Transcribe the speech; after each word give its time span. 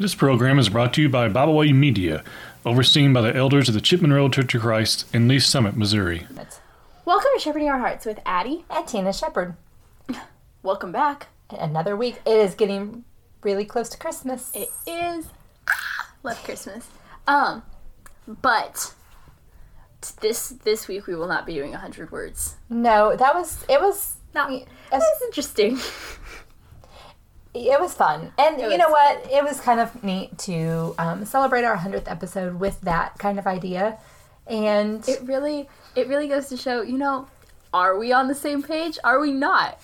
This 0.00 0.14
program 0.14 0.58
is 0.58 0.70
brought 0.70 0.94
to 0.94 1.02
you 1.02 1.10
by 1.10 1.28
Byway 1.28 1.72
Media, 1.72 2.24
overseen 2.64 3.12
by 3.12 3.20
the 3.20 3.36
elders 3.36 3.68
of 3.68 3.74
the 3.74 3.82
Chipman 3.82 4.14
Road 4.14 4.32
Church 4.32 4.54
of 4.54 4.62
Christ 4.62 5.04
in 5.14 5.28
Lee's 5.28 5.44
Summit, 5.44 5.76
Missouri. 5.76 6.26
Welcome 7.04 7.28
to 7.34 7.38
Shepherding 7.38 7.68
Our 7.68 7.80
Hearts 7.80 8.06
with 8.06 8.18
Addy. 8.24 8.64
And 8.70 8.88
Tina 8.88 9.12
Shepherd. 9.12 9.56
Welcome 10.62 10.90
back. 10.90 11.26
Another 11.50 11.98
week. 11.98 12.18
It 12.24 12.38
is 12.38 12.54
getting 12.54 13.04
really 13.42 13.66
close 13.66 13.90
to 13.90 13.98
Christmas. 13.98 14.50
It 14.54 14.70
is 14.86 15.26
love 16.22 16.42
Christmas. 16.44 16.88
Um, 17.26 17.62
but 18.26 18.94
this 20.22 20.48
this 20.48 20.88
week 20.88 21.08
we 21.08 21.14
will 21.14 21.28
not 21.28 21.44
be 21.44 21.52
doing 21.52 21.74
hundred 21.74 22.10
words. 22.10 22.56
No, 22.70 23.14
that 23.16 23.34
was 23.34 23.66
it 23.68 23.78
was 23.82 24.16
Not 24.34 24.50
it 24.50 24.66
was 24.90 25.22
interesting. 25.26 25.78
it 27.54 27.80
was 27.80 27.94
fun, 27.94 28.32
and 28.38 28.60
you 28.60 28.78
know 28.78 28.88
what? 28.90 29.26
It 29.30 29.42
was 29.42 29.60
kind 29.60 29.80
of 29.80 30.02
neat 30.04 30.38
to 30.38 30.94
um, 30.98 31.24
celebrate 31.24 31.64
our 31.64 31.76
hundredth 31.76 32.08
episode 32.08 32.60
with 32.60 32.80
that 32.82 33.18
kind 33.18 33.38
of 33.38 33.46
idea, 33.46 33.98
and 34.46 35.06
It 35.08 35.22
really 35.22 35.68
it 35.96 36.08
really 36.08 36.28
goes 36.28 36.48
to 36.48 36.56
show, 36.56 36.82
you 36.82 36.96
know, 36.96 37.26
are 37.74 37.98
we 37.98 38.12
on 38.12 38.28
the 38.28 38.34
same 38.34 38.62
page? 38.62 38.98
Are 39.02 39.18
we 39.18 39.32
not? 39.32 39.80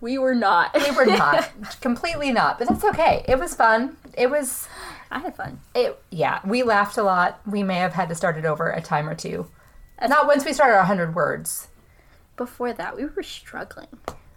We 0.00 0.18
were 0.18 0.34
not. 0.34 0.74
we 0.74 0.90
were 0.96 1.06
not 1.06 1.48
completely 1.80 2.32
not, 2.32 2.58
but 2.58 2.68
that's 2.68 2.84
okay. 2.84 3.24
It 3.28 3.38
was 3.38 3.54
fun. 3.54 3.96
It 4.16 4.28
was 4.30 4.68
I 5.10 5.20
had 5.20 5.36
fun. 5.36 5.60
it. 5.74 5.98
Yeah, 6.10 6.40
we 6.44 6.62
laughed 6.64 6.96
a 6.98 7.02
lot. 7.02 7.40
We 7.46 7.62
may 7.62 7.76
have 7.76 7.92
had 7.94 8.08
to 8.08 8.14
start 8.14 8.36
it 8.36 8.44
over 8.44 8.70
a 8.70 8.80
time 8.82 9.08
or 9.08 9.14
two. 9.14 9.46
Not 10.06 10.26
once 10.26 10.44
we 10.44 10.52
started 10.52 10.74
our 10.76 10.84
hundred 10.84 11.14
words. 11.14 11.68
Before 12.36 12.72
that, 12.74 12.96
we 12.96 13.06
were 13.06 13.22
struggling. 13.22 13.86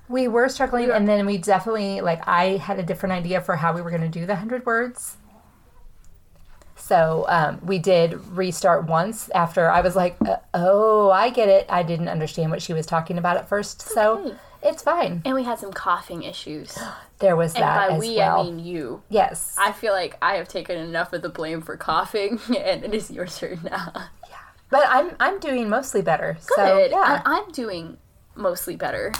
We 0.09 0.27
were 0.27 0.49
struggling, 0.49 0.83
We 0.85 0.87
were- 0.89 0.95
and 0.95 1.07
then 1.07 1.25
we 1.25 1.37
definitely 1.37 2.01
like 2.01 2.27
I 2.27 2.57
had 2.57 2.79
a 2.79 2.83
different 2.83 3.13
idea 3.13 3.39
for 3.41 3.55
how 3.55 3.71
we 3.73 3.81
were 3.81 3.89
going 3.91 4.01
to 4.01 4.09
do 4.09 4.25
the 4.25 4.35
hundred 4.35 4.65
words. 4.65 5.15
So 6.75 7.25
um, 7.27 7.59
we 7.63 7.77
did 7.77 8.13
restart 8.29 8.85
once 8.85 9.29
after 9.35 9.69
I 9.69 9.81
was 9.81 9.95
like, 9.95 10.15
uh, 10.25 10.37
"Oh, 10.53 11.11
I 11.11 11.29
get 11.29 11.47
it." 11.49 11.65
I 11.69 11.83
didn't 11.83 12.07
understand 12.07 12.51
what 12.51 12.61
she 12.61 12.73
was 12.73 12.85
talking 12.85 13.17
about 13.17 13.37
at 13.37 13.47
first, 13.47 13.81
so 13.81 14.35
it's 14.63 14.81
fine. 14.81 15.21
And 15.25 15.35
we 15.35 15.43
had 15.43 15.59
some 15.59 15.71
coughing 15.73 16.23
issues. 16.23 16.77
There 17.19 17.35
was 17.35 17.53
And 17.53 17.63
that 17.63 17.89
by 17.89 17.95
as 17.95 17.99
we 17.99 18.15
well. 18.15 18.39
I 18.39 18.43
mean 18.45 18.59
you. 18.59 19.01
yes, 19.09 19.53
I 19.59 19.73
feel 19.73 19.91
like 19.91 20.17
I 20.21 20.35
have 20.35 20.47
taken 20.47 20.77
enough 20.77 21.11
of 21.11 21.21
the 21.21 21.27
blame 21.27 21.59
for 21.61 21.75
coughing 21.75 22.39
and 22.57 22.81
it 22.85 22.93
is 22.93 23.11
your 23.11 23.25
turn 23.27 23.59
now. 23.61 23.91
Yeah, 24.29 24.37
but 24.69 24.83
I'm 24.87 25.11
I'm 25.19 25.37
doing 25.41 25.67
mostly 25.67 26.01
better. 26.01 26.37
So 26.39 26.55
Good. 26.55 26.91
yeah, 26.91 27.15
And 27.15 27.21
I'm 27.25 27.51
doing 27.51 27.97
mostly 28.35 28.77
better. 28.77 29.11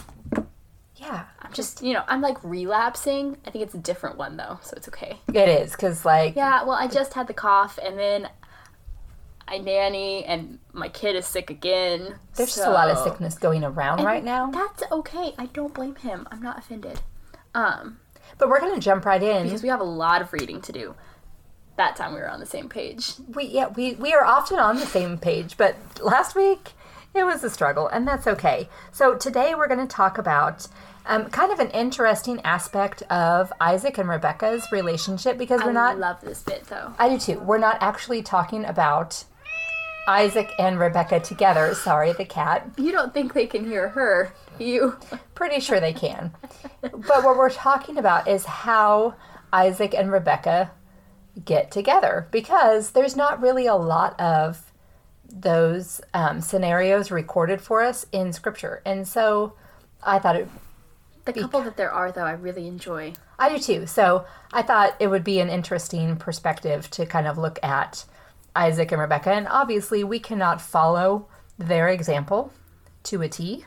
Yeah, 1.01 1.25
I'm 1.41 1.53
just, 1.53 1.81
you 1.81 1.93
know, 1.93 2.03
I'm 2.07 2.21
like 2.21 2.37
relapsing. 2.43 3.37
I 3.45 3.51
think 3.51 3.63
it's 3.63 3.73
a 3.73 3.77
different 3.79 4.17
one 4.17 4.37
though, 4.37 4.59
so 4.61 4.73
it's 4.77 4.87
okay. 4.89 5.17
it 5.33 5.49
is 5.49 5.71
because 5.71 6.05
like 6.05 6.35
Yeah, 6.35 6.63
well, 6.63 6.75
I 6.75 6.87
just 6.87 7.13
had 7.13 7.27
the 7.27 7.33
cough 7.33 7.79
and 7.83 7.97
then 7.97 8.29
I 9.47 9.57
nanny 9.57 10.25
and 10.25 10.59
my 10.73 10.89
kid 10.89 11.15
is 11.15 11.25
sick 11.25 11.49
again. 11.49 12.15
there's 12.35 12.53
just 12.55 12.67
a 12.67 12.69
lot 12.71 12.89
of 12.89 12.97
sickness 12.99 13.37
going 13.37 13.63
around 13.63 13.99
And 13.99 14.05
right 14.05 14.23
now. 14.23 14.51
That's 14.51 14.83
okay. 14.91 15.33
I 15.37 15.47
don't 15.47 15.73
blame 15.73 15.95
him. 15.95 16.27
I'm 16.31 16.41
not 16.41 16.59
offended. 16.59 16.99
Um, 17.55 17.99
But 18.37 18.49
we're 18.49 18.59
gonna 18.59 18.79
jump 18.79 19.05
right 19.05 19.23
in. 19.23 19.43
because 19.45 19.63
we 19.63 19.69
have 19.69 19.79
a 19.79 19.83
lot 19.85 20.21
of 20.21 20.31
reading 20.33 20.61
to 20.61 20.71
do. 20.71 20.95
That 21.77 21.95
time 21.95 22.13
we 22.13 22.19
were 22.19 22.29
on 22.29 22.39
the 22.41 22.45
same 22.45 22.67
page. 22.69 23.13
we 23.33 23.45
yeah 23.45 23.69
we 23.69 23.95
we 23.95 24.13
are 24.13 24.25
often 24.25 24.59
on 24.59 24.75
the 24.75 24.85
same 24.85 25.17
page 25.17 25.55
but 25.57 25.75
last 26.01 26.35
week 26.35 26.73
it 27.13 27.23
was 27.23 27.43
a 27.43 27.49
struggle 27.49 27.87
and 27.87 28.07
that's 28.07 28.27
okay. 28.27 28.69
So 28.91 29.15
today 29.15 29.55
we're 29.55 29.67
going 29.67 29.85
to 29.85 29.87
talk 29.87 30.17
about 30.17 30.67
um, 31.05 31.29
kind 31.29 31.51
of 31.51 31.59
an 31.59 31.71
interesting 31.71 32.39
aspect 32.41 33.01
of 33.03 33.51
isaac 33.59 33.97
and 33.97 34.07
rebekah's 34.07 34.71
relationship 34.71 35.37
because 35.37 35.61
we're 35.63 35.71
I 35.71 35.73
not 35.73 35.95
I 35.95 35.99
love 35.99 36.21
this 36.21 36.43
bit 36.43 36.65
though. 36.65 36.93
i 36.99 37.09
do 37.09 37.17
too. 37.17 37.39
We're 37.39 37.57
not 37.57 37.77
actually 37.81 38.21
talking 38.21 38.65
about 38.65 39.23
isaac 40.07 40.51
and 40.59 40.79
rebekah 40.79 41.21
together. 41.21 41.73
Sorry 41.75 42.13
the 42.13 42.25
cat. 42.25 42.69
You 42.77 42.91
don't 42.91 43.13
think 43.13 43.33
they 43.33 43.47
can 43.47 43.65
hear 43.65 43.89
her, 43.89 44.33
you? 44.57 44.97
pretty 45.35 45.59
sure 45.59 45.79
they 45.79 45.93
can. 45.93 46.31
But 46.81 47.23
what 47.23 47.37
we're 47.37 47.49
talking 47.49 47.97
about 47.97 48.27
is 48.27 48.45
how 48.45 49.15
isaac 49.51 49.93
and 49.95 50.11
rebekah 50.11 50.71
get 51.45 51.71
together 51.71 52.27
because 52.31 52.91
there's 52.91 53.15
not 53.15 53.41
really 53.41 53.65
a 53.65 53.75
lot 53.75 54.19
of 54.19 54.68
those 55.29 56.01
um, 56.13 56.41
scenarios 56.41 57.11
recorded 57.11 57.61
for 57.61 57.81
us 57.81 58.05
in 58.11 58.33
scripture. 58.33 58.81
And 58.85 59.07
so 59.07 59.53
i 60.03 60.17
thought 60.17 60.35
it 60.37 60.47
The 61.25 61.33
couple 61.33 61.61
that 61.63 61.77
there 61.77 61.91
are 61.91 62.11
though, 62.11 62.23
I 62.23 62.31
really 62.31 62.67
enjoy. 62.67 63.13
i 63.37 63.49
do 63.49 63.59
too. 63.59 63.85
So 63.85 64.25
i 64.53 64.61
thought 64.61 64.95
it 64.99 65.07
would 65.07 65.23
be 65.23 65.39
an 65.39 65.49
interesting 65.49 66.15
perspective 66.15 66.89
to 66.91 67.05
kind 67.05 67.27
of 67.27 67.37
look 67.37 67.59
at 67.63 68.05
isaac 68.55 68.91
and 68.91 69.01
rebekah. 69.01 69.31
And 69.31 69.47
obviously 69.47 70.03
we 70.03 70.19
cannot 70.19 70.61
follow 70.61 71.27
their 71.57 71.89
example 71.89 72.51
to 73.03 73.21
a 73.21 73.29
t 73.29 73.65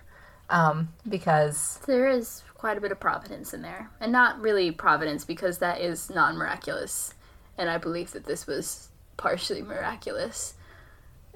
um, 0.50 0.90
because 1.08 1.78
There 1.86 2.08
is 2.08 2.42
quite 2.54 2.78
a 2.78 2.80
bit 2.80 2.92
of 2.92 3.00
providence 3.00 3.54
in 3.54 3.62
there, 3.62 3.90
and 4.00 4.12
not 4.12 4.40
really 4.40 4.70
providence 4.70 5.24
because 5.24 5.58
that 5.58 5.80
is 5.80 6.10
non-miraculous, 6.10 7.14
and 7.58 7.68
I 7.68 7.78
believe 7.78 8.12
that 8.12 8.26
this 8.26 8.46
was 8.46 8.88
partially 9.16 9.62
miraculous. 9.62 10.54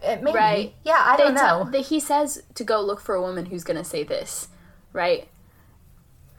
It 0.06 0.22
may 0.22 0.32
be- 0.32 0.36
Right. 0.36 0.74
yeah 0.84 1.02
i 1.04 1.16
don't 1.16 1.34
They 1.34 1.40
know 1.42 1.68
that 1.70 1.86
he 1.86 1.98
says 2.00 2.42
to 2.54 2.64
go 2.64 2.80
look 2.80 3.00
for 3.00 3.14
a 3.14 3.20
woman 3.22 3.46
who's 3.46 3.64
going 3.64 3.76
to 3.76 3.84
say 3.84 4.02
this, 4.04 4.48
right? 4.92 5.28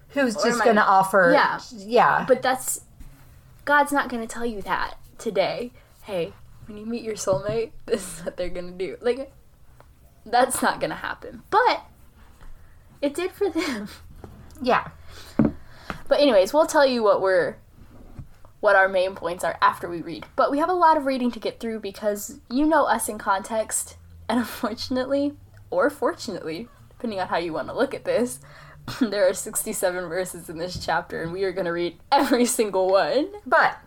who's 0.10 0.36
or 0.38 0.46
just 0.50 0.64
going 0.64 0.78
to 0.78 0.84
offer 0.86 1.32
Yeah. 1.34 1.60
yeah 1.76 2.26
But 2.28 2.42
that's 2.42 2.82
God's 3.66 3.92
not 3.92 4.08
going 4.10 4.26
to 4.26 4.34
tell 4.34 4.46
you 4.46 4.62
that 4.62 4.96
today. 5.18 5.74
Hey, 6.04 6.32
when 6.66 6.78
you 6.78 6.86
meet 6.86 7.04
your 7.04 7.16
soulmate, 7.16 7.72
this 7.86 8.20
is 8.20 8.26
what 8.26 8.38
they're 8.38 8.48
going 8.50 8.72
to 8.72 8.86
do. 8.86 8.96
Like 9.02 9.32
that's 10.26 10.62
not 10.62 10.80
going 10.80 10.90
to 10.92 10.96
happen. 10.96 11.44
But 11.50 11.84
it 13.02 13.14
did 13.14 13.32
for 13.32 13.50
them. 13.50 13.90
yeah 14.62 14.88
But 16.08 16.20
anyways, 16.22 16.54
we'll 16.54 16.66
tell 16.66 16.86
you 16.86 17.04
what 17.04 17.22
we're 17.22 17.58
what 18.60 18.76
our 18.76 18.88
main 18.90 19.16
points 19.16 19.44
are 19.44 19.58
after 19.62 19.88
we 19.90 20.02
read. 20.02 20.26
But 20.36 20.52
we 20.52 20.60
have 20.60 20.70
a 20.70 20.74
lot 20.74 20.98
of 20.98 21.06
reading 21.06 21.32
to 21.32 21.40
get 21.40 21.60
through 21.60 21.80
because 21.80 22.40
you 22.50 22.66
know 22.66 22.86
us 22.86 23.08
in 23.10 23.18
context, 23.18 23.98
and 24.28 24.40
unfortunately, 24.46 25.34
or 25.70 25.90
fortunately, 25.90 26.68
depending 26.90 27.20
on 27.20 27.28
how 27.28 27.38
you 27.38 27.54
want 27.54 27.68
to 27.68 27.74
look 27.76 27.94
at 27.94 28.06
this, 28.06 28.40
there 29.02 29.28
are 29.28 29.34
67 29.34 30.08
verses 30.10 30.50
in 30.50 30.58
this 30.58 30.84
chapter 30.84 31.22
and 31.22 31.34
we 31.34 31.44
are 31.44 31.52
going 31.52 31.66
to 31.66 31.72
read 31.72 31.98
every 32.12 32.46
single 32.46 32.90
one. 32.90 33.28
but 33.46 33.78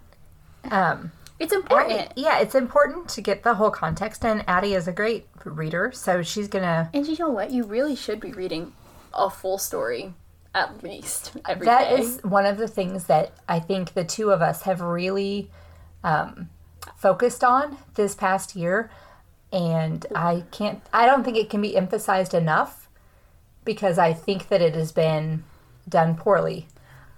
um 0.70 1.10
It's 1.38 1.54
important. 1.54 1.98
Addy- 2.00 2.20
yeah, 2.20 2.38
it's 2.41 2.54
important 2.54 3.09
to 3.10 3.22
get 3.22 3.42
the 3.42 3.54
whole 3.54 3.70
context, 3.70 4.25
and 4.26 4.44
Addy 4.47 4.75
is 4.75 4.86
a 4.86 4.92
great 4.92 5.26
reader, 5.44 5.91
so 5.92 6.22
she's 6.22 6.48
gonna. 6.48 6.91
And 6.92 7.06
you 7.06 7.16
know 7.19 7.30
what? 7.30 7.50
You 7.50 7.64
really 7.64 7.97
should 7.97 8.20
be 8.20 8.32
reading 8.32 8.72
a 9.14 9.30
full 9.30 9.56
story 9.56 10.12
at 10.55 10.83
least 10.83 11.33
every 11.49 11.65
That 11.66 11.97
day. 11.97 12.03
is 12.03 12.21
one 12.22 12.47
of 12.47 12.59
the 12.59 12.69
things 12.69 13.05
that 13.05 13.33
I 13.49 13.61
think 13.61 13.94
the 13.94 14.05
two 14.05 14.31
of 14.31 14.43
us 14.43 14.62
have 14.62 14.81
really 14.81 15.50
um, 16.03 16.50
focused 16.97 17.44
on 17.44 17.77
this 17.94 18.15
past 18.15 18.56
year, 18.56 18.91
and 19.53 20.05
I 20.15 20.44
can't. 20.50 20.81
I 20.93 21.06
don't 21.06 21.25
think 21.25 21.37
it 21.37 21.50
can 21.50 21.60
be 21.60 21.77
emphasized 21.77 22.34
enough 22.34 22.89
because 23.65 23.99
I 23.99 24.12
think 24.12 24.49
that 24.49 24.60
it 24.60 24.75
has 24.75 24.93
been 24.93 25.44
done 25.89 26.16
poorly. 26.16 26.66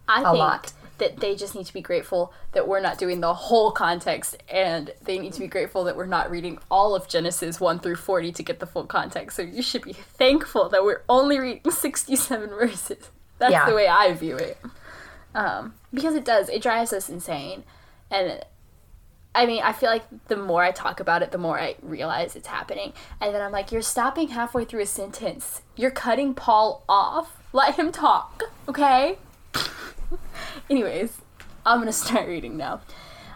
I 0.08 0.16
think 0.24 0.38
lot. 0.38 0.72
that 0.98 1.20
they 1.20 1.34
just 1.36 1.54
need 1.54 1.66
to 1.66 1.72
be 1.72 1.80
grateful 1.80 2.32
that 2.52 2.66
we're 2.66 2.80
not 2.80 2.98
doing 2.98 3.20
the 3.20 3.32
whole 3.32 3.70
context, 3.70 4.36
and 4.50 4.92
they 5.04 5.18
need 5.18 5.32
to 5.34 5.40
be 5.40 5.46
grateful 5.46 5.84
that 5.84 5.96
we're 5.96 6.06
not 6.06 6.30
reading 6.30 6.58
all 6.70 6.94
of 6.94 7.08
Genesis 7.08 7.60
1 7.60 7.78
through 7.80 7.96
40 7.96 8.32
to 8.32 8.42
get 8.42 8.60
the 8.60 8.66
full 8.66 8.84
context. 8.84 9.36
So 9.36 9.42
you 9.42 9.62
should 9.62 9.82
be 9.82 9.92
thankful 9.94 10.68
that 10.70 10.84
we're 10.84 11.02
only 11.08 11.38
reading 11.38 11.70
67 11.70 12.48
verses. 12.50 13.10
That's 13.42 13.50
Yeah. 13.52 13.68
the 13.68 13.74
way 13.74 13.88
I 13.88 14.12
view 14.12 14.36
it. 14.36 14.56
Um, 15.34 15.74
because 15.92 16.14
it 16.14 16.24
does, 16.24 16.48
it 16.48 16.62
drives 16.62 16.92
us 16.92 17.08
insane. 17.08 17.64
And 18.08 18.40
I 19.34 19.46
mean, 19.46 19.62
I 19.64 19.72
feel 19.72 19.90
like 19.90 20.04
the 20.28 20.36
more 20.36 20.62
I 20.62 20.70
talk 20.70 21.00
about 21.00 21.22
it, 21.22 21.32
the 21.32 21.38
more 21.38 21.58
I 21.58 21.74
realize 21.82 22.36
it's 22.36 22.46
happening. 22.46 22.92
And 23.20 23.34
then 23.34 23.42
I'm 23.42 23.50
like, 23.50 23.72
you're 23.72 23.82
stopping 23.82 24.28
halfway 24.28 24.64
through 24.64 24.82
a 24.82 24.86
sentence. 24.86 25.62
You're 25.74 25.90
cutting 25.90 26.34
Paul 26.34 26.84
off. 26.88 27.36
Let 27.52 27.74
him 27.74 27.90
talk, 27.90 28.44
okay? 28.68 29.18
Anyways, 30.70 31.18
I'm 31.66 31.80
gonna 31.80 31.92
start 31.92 32.28
reading 32.28 32.56
now. 32.56 32.80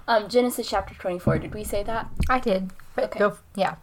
Um, 0.06 0.28
Genesis 0.28 0.68
chapter 0.68 0.94
24. 0.94 1.40
Did 1.40 1.52
we 1.54 1.64
say 1.64 1.82
that? 1.82 2.06
I 2.30 2.38
did, 2.38 2.70
Okay. 2.96 3.18
go. 3.18 3.38
Yeah, 3.56 3.74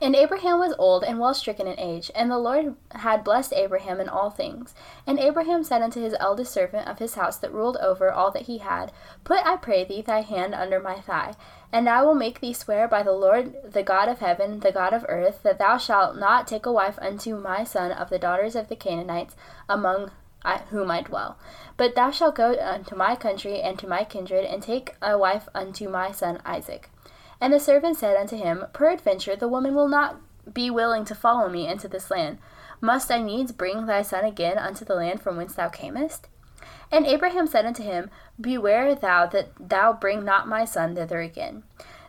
And 0.00 0.14
Abraham 0.14 0.60
was 0.60 0.74
old 0.78 1.02
and 1.02 1.18
well 1.18 1.34
stricken 1.34 1.66
in 1.66 1.78
age, 1.78 2.10
and 2.14 2.30
the 2.30 2.38
Lord 2.38 2.76
had 2.92 3.24
blessed 3.24 3.52
Abraham 3.52 4.00
in 4.00 4.08
all 4.08 4.30
things. 4.30 4.74
And 5.08 5.18
Abraham 5.18 5.64
said 5.64 5.82
unto 5.82 6.00
his 6.00 6.14
eldest 6.20 6.52
servant 6.52 6.86
of 6.86 7.00
his 7.00 7.14
house 7.14 7.36
that 7.38 7.52
ruled 7.52 7.76
over 7.78 8.12
all 8.12 8.30
that 8.30 8.42
he 8.42 8.58
had, 8.58 8.92
Put, 9.24 9.44
I 9.44 9.56
pray 9.56 9.82
thee, 9.82 10.00
thy 10.00 10.20
hand 10.20 10.54
under 10.54 10.78
my 10.78 11.00
thigh, 11.00 11.34
and 11.72 11.88
I 11.88 12.02
will 12.02 12.14
make 12.14 12.38
thee 12.38 12.52
swear 12.52 12.86
by 12.86 13.02
the 13.02 13.12
Lord, 13.12 13.72
the 13.72 13.82
God 13.82 14.08
of 14.08 14.20
heaven, 14.20 14.60
the 14.60 14.70
God 14.70 14.92
of 14.92 15.04
earth, 15.08 15.42
that 15.42 15.58
thou 15.58 15.78
shalt 15.78 16.16
not 16.16 16.46
take 16.46 16.64
a 16.64 16.72
wife 16.72 16.98
unto 17.02 17.36
my 17.36 17.64
son 17.64 17.90
of 17.90 18.08
the 18.08 18.20
daughters 18.20 18.54
of 18.54 18.68
the 18.68 18.76
Canaanites 18.76 19.34
among 19.68 20.12
whom 20.70 20.92
I 20.92 21.02
dwell. 21.02 21.38
But 21.76 21.96
thou 21.96 22.12
shalt 22.12 22.36
go 22.36 22.54
unto 22.54 22.94
my 22.94 23.16
country 23.16 23.60
and 23.60 23.76
to 23.80 23.88
my 23.88 24.04
kindred, 24.04 24.44
and 24.44 24.62
take 24.62 24.94
a 25.02 25.18
wife 25.18 25.48
unto 25.56 25.88
my 25.88 26.12
son 26.12 26.40
Isaac. 26.44 26.88
And 27.42 27.52
the 27.52 27.58
servant 27.58 27.96
said 27.96 28.16
unto 28.16 28.36
him, 28.36 28.66
Peradventure 28.72 29.34
the 29.34 29.48
woman 29.48 29.74
will 29.74 29.88
not 29.88 30.20
be 30.54 30.70
willing 30.70 31.04
to 31.06 31.14
follow 31.16 31.48
me 31.48 31.66
into 31.66 31.88
this 31.88 32.08
land. 32.08 32.38
Must 32.80 33.10
I 33.10 33.20
needs 33.20 33.50
bring 33.50 33.86
thy 33.86 34.02
son 34.02 34.24
again 34.24 34.58
unto 34.58 34.84
the 34.84 34.94
land 34.94 35.20
from 35.20 35.36
whence 35.36 35.54
thou 35.54 35.68
camest? 35.68 36.28
And 36.92 37.04
Abraham 37.04 37.48
said 37.48 37.66
unto 37.66 37.82
him, 37.82 38.10
Beware 38.40 38.94
thou 38.94 39.26
that 39.26 39.48
thou 39.58 39.92
bring 39.92 40.24
not 40.24 40.46
my 40.46 40.64
son 40.64 40.94
thither 40.94 41.20
again. 41.20 41.64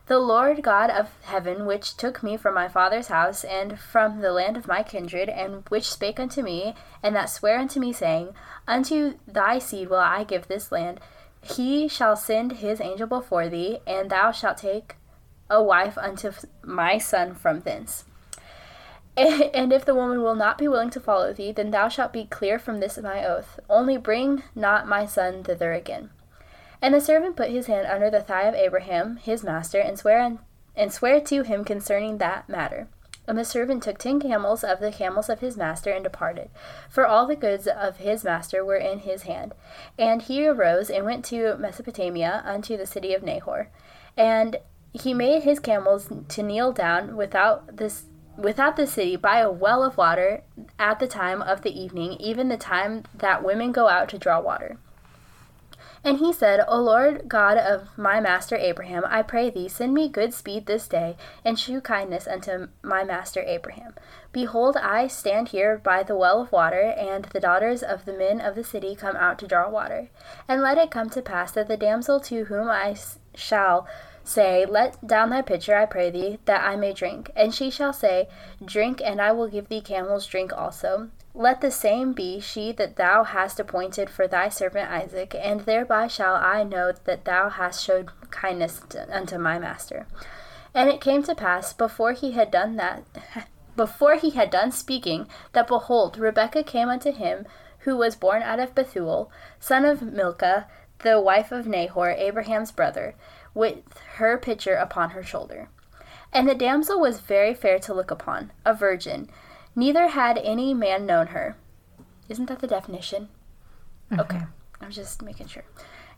The 0.05 0.19
Lord 0.19 0.61
God 0.61 0.91
of 0.91 1.09
heaven, 1.23 1.65
which 1.65 1.97
took 1.97 2.21
me 2.21 2.37
from 2.37 2.53
my 2.53 2.67
father's 2.67 3.07
house 3.07 3.43
and 3.43 3.79
from 3.79 4.21
the 4.21 4.33
land 4.33 4.55
of 4.55 4.67
my 4.67 4.83
kindred, 4.83 5.29
and 5.29 5.67
which 5.69 5.91
spake 5.91 6.19
unto 6.19 6.43
me, 6.43 6.75
and 7.01 7.15
that 7.15 7.31
sware 7.31 7.57
unto 7.57 7.79
me, 7.79 7.91
saying, 7.91 8.35
Unto 8.67 9.15
thy 9.27 9.57
seed 9.57 9.89
will 9.89 9.97
I 9.97 10.25
give 10.25 10.47
this 10.47 10.71
land, 10.71 10.99
he 11.41 11.87
shall 11.87 12.15
send 12.15 12.53
his 12.53 12.79
angel 12.79 13.07
before 13.07 13.49
thee, 13.49 13.79
and 13.87 14.11
thou 14.11 14.31
shalt 14.31 14.57
take 14.57 14.95
a 15.49 15.61
wife 15.61 15.97
unto 15.97 16.31
my 16.63 16.97
son 16.97 17.35
from 17.35 17.61
thence. 17.61 18.05
And 19.15 19.71
if 19.71 19.85
the 19.85 19.93
woman 19.93 20.23
will 20.23 20.33
not 20.33 20.57
be 20.57 20.67
willing 20.67 20.89
to 20.89 20.99
follow 20.99 21.33
thee, 21.33 21.51
then 21.51 21.69
thou 21.69 21.87
shalt 21.87 22.11
be 22.11 22.25
clear 22.25 22.57
from 22.57 22.79
this 22.79 22.97
my 22.97 23.23
oath. 23.23 23.59
Only 23.69 23.95
bring 23.95 24.41
not 24.55 24.87
my 24.87 25.05
son 25.05 25.43
thither 25.43 25.71
again. 25.71 26.09
And 26.81 26.95
the 26.95 26.99
servant 26.99 27.35
put 27.35 27.51
his 27.51 27.67
hand 27.67 27.85
under 27.85 28.09
the 28.09 28.21
thigh 28.21 28.43
of 28.43 28.55
Abraham, 28.55 29.17
his 29.17 29.43
master, 29.43 29.79
and 29.79 29.99
sware 29.99 30.39
and 30.75 30.91
sware 30.91 31.21
to 31.21 31.43
him 31.43 31.63
concerning 31.63 32.17
that 32.17 32.49
matter. 32.49 32.87
And 33.27 33.37
the 33.37 33.45
servant 33.45 33.83
took 33.83 33.99
ten 33.99 34.19
camels 34.19 34.63
of 34.63 34.79
the 34.79 34.91
camels 34.91 35.29
of 35.29 35.39
his 35.39 35.55
master 35.55 35.91
and 35.91 36.03
departed, 36.03 36.49
for 36.89 37.05
all 37.05 37.25
the 37.25 37.37
goods 37.37 37.67
of 37.67 37.97
his 37.97 38.23
master 38.23 38.65
were 38.65 38.75
in 38.75 38.99
his 38.99 39.21
hand. 39.21 39.53
And 39.97 40.23
he 40.23 40.45
arose 40.45 40.89
and 40.89 41.05
went 41.05 41.23
to 41.25 41.55
Mesopotamia 41.55 42.41
unto 42.45 42.75
the 42.75 42.87
city 42.87 43.13
of 43.13 43.23
Nahor. 43.23 43.69
And 44.17 44.57
he 44.93 45.13
made 45.13 45.43
his 45.43 45.59
camels 45.59 46.09
to 46.29 46.43
kneel 46.43 46.71
down 46.71 47.15
without 47.15 47.77
this 47.77 48.05
without 48.37 48.77
the 48.77 48.87
city 48.87 49.15
by 49.15 49.39
a 49.39 49.51
well 49.51 49.83
of 49.83 49.97
water 49.97 50.41
at 50.79 50.99
the 50.99 51.07
time 51.07 51.41
of 51.41 51.61
the 51.61 51.79
evening, 51.79 52.13
even 52.13 52.49
the 52.49 52.57
time 52.57 53.03
that 53.13 53.43
women 53.43 53.71
go 53.71 53.87
out 53.87 54.09
to 54.09 54.17
draw 54.17 54.39
water. 54.39 54.77
And 56.05 56.17
he 56.17 56.33
said, 56.33 56.65
O 56.67 56.81
Lord 56.81 57.29
God 57.29 57.57
of 57.57 57.97
my 57.97 58.19
master 58.19 58.57
Abraham, 58.57 59.03
I 59.07 59.21
pray 59.21 59.49
thee, 59.49 59.69
send 59.69 59.93
me 59.93 60.09
good 60.09 60.33
speed 60.33 60.65
this 60.65 60.87
day, 60.87 61.15
and 61.45 61.57
shew 61.57 61.79
kindness 61.79 62.27
unto 62.27 62.67
my 62.81 63.05
master 63.05 63.41
Abraham. 63.41 63.93
Behold, 64.33 64.75
I 64.75 65.07
stand 65.07 65.49
here 65.49 65.77
by 65.77 66.03
the 66.03 66.17
well 66.17 66.41
of 66.41 66.51
water, 66.51 66.93
and 66.97 67.25
the 67.25 67.39
daughters 67.39 67.83
of 67.83 68.03
the 68.03 68.11
men 68.11 68.41
of 68.41 68.55
the 68.55 68.65
city 68.65 68.95
come 68.95 69.15
out 69.15 69.39
to 69.39 69.47
draw 69.47 69.69
water. 69.69 70.09
And 70.45 70.61
let 70.61 70.77
it 70.77 70.91
come 70.91 71.09
to 71.11 71.21
pass 71.21 71.53
that 71.53 71.69
the 71.69 71.77
damsel 71.77 72.19
to 72.21 72.45
whom 72.45 72.69
I 72.69 72.97
shall 73.33 73.87
Say, 74.23 74.65
Let 74.65 75.05
down 75.05 75.29
thy 75.29 75.41
pitcher, 75.41 75.75
I 75.75 75.85
pray 75.85 76.09
thee, 76.09 76.39
that 76.45 76.63
I 76.63 76.75
may 76.75 76.93
drink. 76.93 77.31
And 77.35 77.53
she 77.53 77.69
shall 77.69 77.93
say, 77.93 78.29
Drink, 78.63 79.01
and 79.03 79.21
I 79.21 79.31
will 79.33 79.49
give 79.49 79.67
thee 79.67 79.81
camels 79.81 80.25
drink 80.25 80.53
also. 80.53 81.09
Let 81.35 81.61
the 81.61 81.71
same 81.71 82.13
be 82.13 82.39
she 82.39 82.71
that 82.73 82.95
thou 82.95 83.23
hast 83.23 83.59
appointed 83.59 84.09
for 84.09 84.27
thy 84.27 84.49
servant 84.49 84.89
Isaac, 84.89 85.35
and 85.37 85.61
thereby 85.61 86.07
shall 86.07 86.35
I 86.35 86.63
know 86.63 86.93
that 87.03 87.25
thou 87.25 87.49
hast 87.49 87.83
showed 87.83 88.11
kindness 88.31 88.81
unto 89.11 89.37
my 89.37 89.59
master. 89.59 90.05
And 90.73 90.89
it 90.89 91.01
came 91.01 91.23
to 91.23 91.35
pass, 91.35 91.73
before 91.73 92.13
he 92.13 92.31
had 92.31 92.49
done 92.49 92.77
that, 92.77 93.03
before 93.75 94.15
he 94.15 94.29
had 94.31 94.49
done 94.49 94.71
speaking, 94.71 95.27
that 95.51 95.67
behold, 95.67 96.17
Rebekah 96.17 96.63
came 96.63 96.89
unto 96.89 97.11
him, 97.11 97.45
who 97.79 97.97
was 97.97 98.15
born 98.15 98.41
out 98.41 98.59
of 98.59 98.73
Bethuel, 98.73 99.29
son 99.59 99.83
of 99.83 100.01
Milcah, 100.01 100.67
the 100.99 101.19
wife 101.19 101.51
of 101.51 101.67
Nahor, 101.67 102.11
Abraham's 102.11 102.71
brother 102.71 103.15
with 103.53 103.77
her 104.15 104.37
pitcher 104.37 104.75
upon 104.75 105.11
her 105.11 105.23
shoulder. 105.23 105.69
And 106.31 106.47
the 106.47 106.55
damsel 106.55 106.99
was 106.99 107.19
very 107.19 107.53
fair 107.53 107.77
to 107.79 107.93
look 107.93 108.09
upon, 108.09 108.51
a 108.65 108.73
virgin, 108.73 109.29
neither 109.75 110.07
had 110.07 110.37
any 110.39 110.73
man 110.73 111.05
known 111.05 111.27
her. 111.27 111.55
Isn't 112.27 112.47
that 112.47 112.59
the 112.59 112.67
definition? 112.67 113.29
Mm-hmm. 114.09 114.21
Okay, 114.21 114.41
I'm 114.81 114.91
just 114.91 115.21
making 115.21 115.47
sure. 115.47 115.63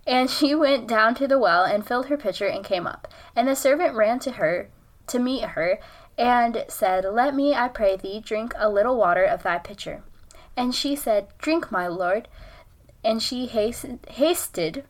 And 0.07 0.29
she 0.29 0.55
went 0.55 0.87
down 0.87 1.15
to 1.15 1.27
the 1.27 1.39
well 1.39 1.63
and 1.63 1.85
filled 1.85 2.07
her 2.07 2.17
pitcher 2.17 2.47
and 2.47 2.63
came 2.63 2.87
up. 2.87 3.07
And 3.35 3.47
the 3.47 3.55
servant 3.55 3.95
ran 3.95 4.19
to 4.19 4.31
her 4.33 4.69
to 5.07 5.19
meet 5.19 5.43
her 5.43 5.79
and 6.17 6.65
said, 6.67 7.05
Let 7.05 7.35
me, 7.35 7.53
I 7.53 7.67
pray 7.67 7.97
thee, 7.97 8.21
drink 8.21 8.53
a 8.57 8.69
little 8.69 8.97
water 8.97 9.23
of 9.23 9.43
thy 9.43 9.57
pitcher. 9.57 10.03
And 10.55 10.73
she 10.73 10.95
said, 10.95 11.27
Drink, 11.37 11.71
my 11.71 11.87
lord. 11.87 12.27
And 13.03 13.21
she 13.21 13.45
hasted 13.45 14.85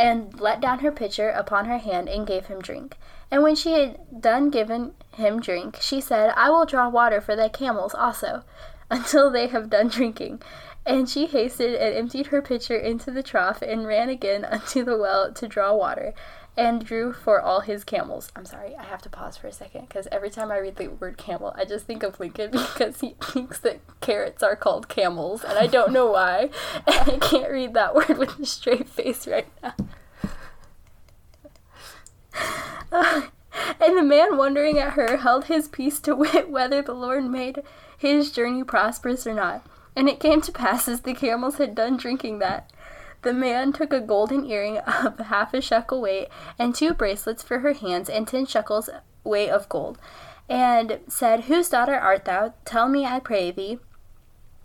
and 0.00 0.40
let 0.40 0.62
down 0.62 0.78
her 0.78 0.90
pitcher 0.90 1.28
upon 1.28 1.66
her 1.66 1.76
hand 1.76 2.08
and 2.08 2.26
gave 2.26 2.46
him 2.46 2.62
drink. 2.62 2.96
And 3.30 3.42
when 3.42 3.54
she 3.54 3.74
had 3.74 3.98
done 4.18 4.48
giving 4.48 4.94
him 5.12 5.40
drink, 5.40 5.76
she 5.78 6.00
said, 6.00 6.32
I 6.36 6.48
will 6.48 6.64
draw 6.64 6.88
water 6.88 7.20
for 7.20 7.36
the 7.36 7.50
camels 7.50 7.94
also, 7.94 8.42
until 8.90 9.30
they 9.30 9.48
have 9.48 9.68
done 9.68 9.88
drinking. 9.88 10.40
And 10.86 11.06
she 11.06 11.26
hasted 11.26 11.74
and 11.74 11.94
emptied 11.94 12.28
her 12.28 12.40
pitcher 12.40 12.76
into 12.76 13.10
the 13.10 13.22
trough 13.22 13.60
and 13.60 13.86
ran 13.86 14.08
again 14.08 14.44
unto 14.50 14.84
the 14.84 14.96
well 14.96 15.34
to 15.34 15.46
draw 15.46 15.74
water 15.74 16.14
and 16.56 16.84
drew 16.84 17.12
for 17.12 17.40
all 17.40 17.60
his 17.60 17.84
camels. 17.84 18.30
I'm 18.34 18.44
sorry, 18.44 18.74
I 18.76 18.82
have 18.84 19.02
to 19.02 19.08
pause 19.08 19.36
for 19.36 19.46
a 19.46 19.52
second 19.52 19.88
because 19.88 20.08
every 20.10 20.30
time 20.30 20.50
I 20.50 20.58
read 20.58 20.76
the 20.76 20.88
word 20.88 21.16
camel, 21.16 21.54
I 21.56 21.64
just 21.64 21.86
think 21.86 22.02
of 22.02 22.18
Lincoln 22.20 22.50
because 22.52 23.00
he 23.00 23.14
thinks 23.20 23.58
that 23.60 23.80
carrots 24.00 24.42
are 24.42 24.56
called 24.56 24.88
camels, 24.88 25.44
and 25.44 25.58
I 25.58 25.66
don't 25.66 25.92
know 25.92 26.10
why. 26.10 26.50
And 26.86 27.10
I 27.10 27.18
can't 27.18 27.50
read 27.50 27.74
that 27.74 27.94
word 27.94 28.18
with 28.18 28.38
a 28.38 28.46
straight 28.46 28.88
face 28.88 29.26
right 29.26 29.48
now. 29.62 29.74
Uh, 32.92 33.22
and 33.80 33.96
the 33.96 34.02
man, 34.02 34.36
wondering 34.36 34.78
at 34.78 34.94
her, 34.94 35.18
held 35.18 35.44
his 35.44 35.68
peace 35.68 36.00
to 36.00 36.14
wit 36.14 36.50
whether 36.50 36.82
the 36.82 36.94
Lord 36.94 37.24
made 37.24 37.62
his 37.96 38.30
journey 38.30 38.64
prosperous 38.64 39.26
or 39.26 39.34
not. 39.34 39.66
And 39.96 40.08
it 40.08 40.20
came 40.20 40.40
to 40.42 40.52
pass, 40.52 40.88
as 40.88 41.02
the 41.02 41.14
camels 41.14 41.56
had 41.56 41.74
done 41.74 41.96
drinking 41.96 42.38
that, 42.38 42.70
the 43.22 43.32
man 43.32 43.72
took 43.72 43.92
a 43.92 44.00
golden 44.00 44.44
earring 44.44 44.78
of 44.78 45.18
half 45.18 45.54
a 45.54 45.60
shekel 45.60 46.00
weight, 46.00 46.28
and 46.58 46.74
two 46.74 46.94
bracelets 46.94 47.42
for 47.42 47.60
her 47.60 47.72
hands, 47.72 48.08
and 48.08 48.26
ten 48.26 48.46
shekels 48.46 48.90
weight 49.24 49.50
of 49.50 49.68
gold, 49.68 49.98
and 50.48 51.00
said, 51.08 51.44
Whose 51.44 51.68
daughter 51.68 51.98
art 51.98 52.24
thou? 52.24 52.54
Tell 52.64 52.88
me, 52.88 53.06
I 53.06 53.20
pray 53.20 53.50
thee. 53.50 53.78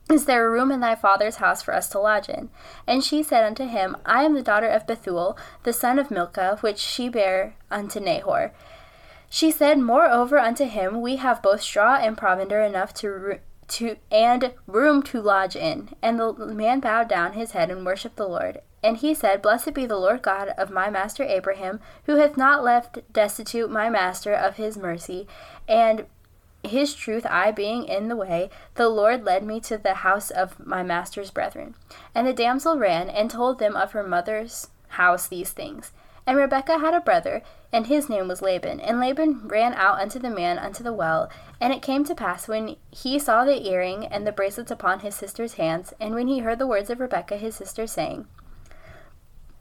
Is 0.10 0.26
there 0.26 0.46
a 0.46 0.52
room 0.52 0.72
in 0.72 0.82
thy 0.82 0.94
father's 0.94 1.38
house 1.38 1.64
for 1.64 1.74
us 1.74 1.90
to 1.90 2.00
lodge 2.00 2.30
in? 2.30 2.50
And 2.86 3.04
she 3.04 3.24
said 3.24 3.44
unto 3.44 3.66
him, 3.66 3.98
I 4.06 4.24
am 4.24 4.36
the 4.36 4.44
daughter 4.44 4.68
of 4.68 4.86
Bethuel, 4.86 5.36
the 5.64 5.74
son 5.74 5.98
of 5.98 6.12
Milcah, 6.12 6.58
which 6.62 6.78
she 6.78 7.10
bare 7.10 7.56
unto 7.72 8.00
Nahor. 8.00 8.54
She 9.30 9.50
said, 9.50 9.80
Moreover 9.80 10.38
unto 10.38 10.66
him, 10.66 11.02
We 11.02 11.16
have 11.16 11.42
both 11.42 11.62
straw 11.62 11.96
and 11.96 12.16
provender 12.16 12.62
enough 12.62 12.94
to 12.96 13.40
to 13.68 13.98
and 14.12 14.54
room 14.68 15.02
to 15.04 15.22
lodge 15.22 15.56
in. 15.56 15.90
And 16.02 16.20
the 16.20 16.34
man 16.34 16.80
bowed 16.80 17.08
down 17.08 17.34
his 17.34 17.52
head 17.52 17.70
and 17.70 17.86
worshipped 17.86 18.18
the 18.18 18.28
Lord. 18.28 18.62
And 18.84 18.98
he 18.98 19.14
said, 19.14 19.42
Blessed 19.42 19.74
be 19.74 19.86
the 19.86 19.98
Lord 19.98 20.22
God 20.22 20.50
of 20.58 20.70
my 20.70 20.90
master 20.90 21.24
Abraham, 21.24 21.80
who 22.06 22.18
hath 22.18 22.38
not 22.38 22.64
left 22.64 23.12
destitute 23.12 23.72
my 23.72 23.90
master 23.90 24.34
of 24.34 24.58
his 24.58 24.78
mercy, 24.78 25.28
and 25.68 26.06
his 26.64 26.94
truth 26.94 27.26
I 27.30 27.52
being 27.52 27.86
in 27.86 28.08
the 28.08 28.16
way, 28.16 28.50
the 28.76 28.90
Lord 28.90 29.24
led 29.24 29.44
me 29.44 29.60
to 29.62 29.78
the 29.78 29.96
house 29.96 30.30
of 30.30 30.66
my 30.66 30.84
master's 30.84 31.32
brethren. 31.32 31.76
And 32.14 32.28
the 32.28 32.34
damsel 32.34 32.78
ran 32.78 33.10
and 33.10 33.30
told 33.30 33.60
them 33.60 33.76
of 33.76 33.92
her 33.94 34.04
mother's 34.04 34.68
house 34.90 35.28
these 35.28 35.52
things. 35.52 35.92
And 36.28 36.38
Rebekah 36.38 36.80
had 36.80 36.94
a 36.96 37.02
brother, 37.02 37.44
and 37.72 37.86
his 37.86 38.10
name 38.10 38.28
was 38.28 38.42
Laban. 38.42 38.80
And 38.80 39.00
Laban 39.00 39.48
ran 39.48 39.74
out 39.76 40.00
unto 40.00 40.18
the 40.18 40.30
man 40.30 40.58
unto 40.58 40.84
the 40.84 40.94
well. 40.94 41.30
And 41.62 41.72
it 41.72 41.84
came 41.84 42.04
to 42.06 42.16
pass, 42.16 42.48
when 42.48 42.78
he 42.90 43.20
saw 43.20 43.46
the 43.46 43.68
earring 43.68 44.06
and 44.08 44.26
the 44.26 44.32
bracelets 44.32 44.72
upon 44.72 45.02
his 45.02 45.14
sister's 45.14 45.54
hands, 45.54 45.94
and 46.00 46.16
when 46.16 46.28
he 46.28 46.40
heard 46.40 46.58
the 46.58 46.68
words 46.68 46.90
of 46.90 47.00
Rebekah 47.00 47.38
his 47.38 47.56
sister, 47.56 47.86
saying, 47.86 48.26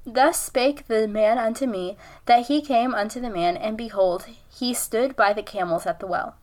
Thus 0.07 0.39
spake 0.39 0.87
the 0.87 1.07
man 1.07 1.39
unto 1.39 1.67
me, 1.67 1.97
that 2.27 2.47
he 2.47 2.63
came 2.63 2.95
unto 2.95 3.21
the 3.21 3.31
man, 3.31 3.57
and 3.57 3.77
behold, 3.77 4.27
he 4.49 4.73
stood 4.73 5.17
by 5.17 5.33
the 5.33 5.43
camels 5.43 5.87
at 5.87 6.01
the 6.01 6.07
well. 6.07 6.37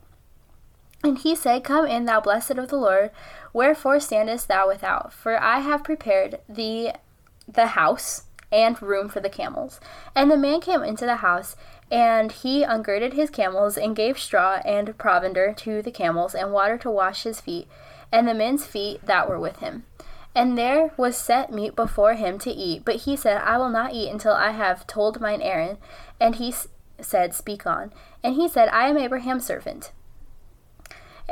And 1.04 1.18
he 1.18 1.36
said, 1.36 1.63
Come 1.63 1.88
in, 1.88 2.06
thou 2.06 2.22
blessed 2.22 2.51
of 2.51 2.70
the 2.70 2.78
Lord, 2.78 3.10
wherefore 3.54 4.00
standest 4.00 4.48
thou 4.48 4.68
without? 4.68 5.12
For 5.13 5.42
I 5.42 5.60
have 5.60 5.84
prepared 5.84 6.40
thee 6.48 6.92
the 7.48 7.68
house 7.68 8.24
and 8.51 8.81
room 8.81 9.10
for 9.10 9.20
the 9.20 9.29
camels. 9.29 9.79
And 10.15 10.29
the 10.29 10.38
man 10.38 10.62
came 10.62 10.84
into 10.84 11.05
the 11.05 11.17
house, 11.17 11.55
and 11.91 12.31
he 12.31 12.63
ungirded 12.63 13.13
his 13.13 13.29
camels, 13.29 13.77
and 13.77 13.96
gave 13.96 14.20
straw 14.20 14.62
and 14.65 14.98
provender 14.98 15.53
to 15.58 15.81
the 15.81 15.91
camels, 15.91 16.36
and 16.36 16.51
water 16.51 16.77
to 16.79 16.89
wash 16.89 17.24
his 17.24 17.41
feet, 17.41 17.67
and 18.12 18.27
the 18.27 18.34
men's 18.34 18.65
feet 18.65 19.05
that 19.05 19.29
were 19.29 19.39
with 19.39 19.58
him. 19.60 19.84
And 20.34 20.58
there 20.58 20.91
was 20.96 21.17
set 21.17 21.51
meat 21.51 21.75
before 21.75 22.13
him 22.13 22.39
to 22.39 22.51
eat, 22.51 22.86
but 22.86 22.98
he 22.98 23.15
said, 23.15 23.41
I 23.41 23.58
will 23.58 23.70
not 23.70 23.93
eat 23.93 24.10
until 24.10 24.34
I 24.34 24.51
have 24.51 24.88
told 24.88 25.20
mine 25.20 25.41
errand. 25.41 25.77
And 26.20 26.36
he 26.36 26.53
said, 27.01 27.34
Speak 27.34 27.65
on. 27.65 27.91
And 28.24 28.36
he 28.36 28.48
said, 28.48 28.70
I 28.70 28.88
am 28.88 28.98
Abraham's 28.98 29.46
servant. 29.46 29.91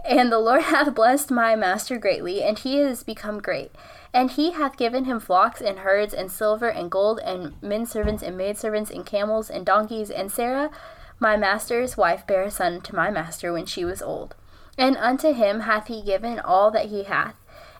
And 0.05 0.31
the 0.31 0.39
Lord 0.39 0.62
hath 0.74 0.96
blessed 0.96 1.31
my 1.31 1.55
master 1.55 1.98
greatly, 1.98 2.43
and 2.43 2.58
he 2.58 2.79
is 2.79 3.03
become 3.03 3.39
great. 3.39 3.72
And 4.13 4.31
he 4.31 4.51
hath 4.51 4.77
given 4.77 5.05
him 5.05 5.19
flocks 5.19 5.62
and 5.62 5.79
herds 5.79 6.13
and 6.13 6.31
silver 6.31 6.67
and 6.67 6.89
gold 6.89 7.19
and 7.19 7.62
men 7.62 7.86
servants 7.86 8.24
and 8.24 8.38
maidservants 8.38 8.89
and 8.89 9.05
camels 9.05 9.50
and 9.50 9.65
donkeys. 9.65 10.10
And 10.10 10.31
Sarah, 10.31 10.72
my 11.19 11.38
master's 11.38 11.96
wife, 11.96 12.25
bare 12.25 12.43
a 12.43 12.51
son 12.51 12.81
to 12.81 12.96
my 12.96 13.12
master 13.12 13.53
when 13.53 13.65
she 13.65 13.86
was 13.86 14.01
old. 14.01 14.36
And 14.77 14.98
unto 14.98 15.34
him 15.34 15.62
hath 15.62 15.88
he 15.88 16.01
given 16.01 16.39
all 16.39 16.72
that 16.72 16.88
he 16.88 17.03
hath. 17.03 17.36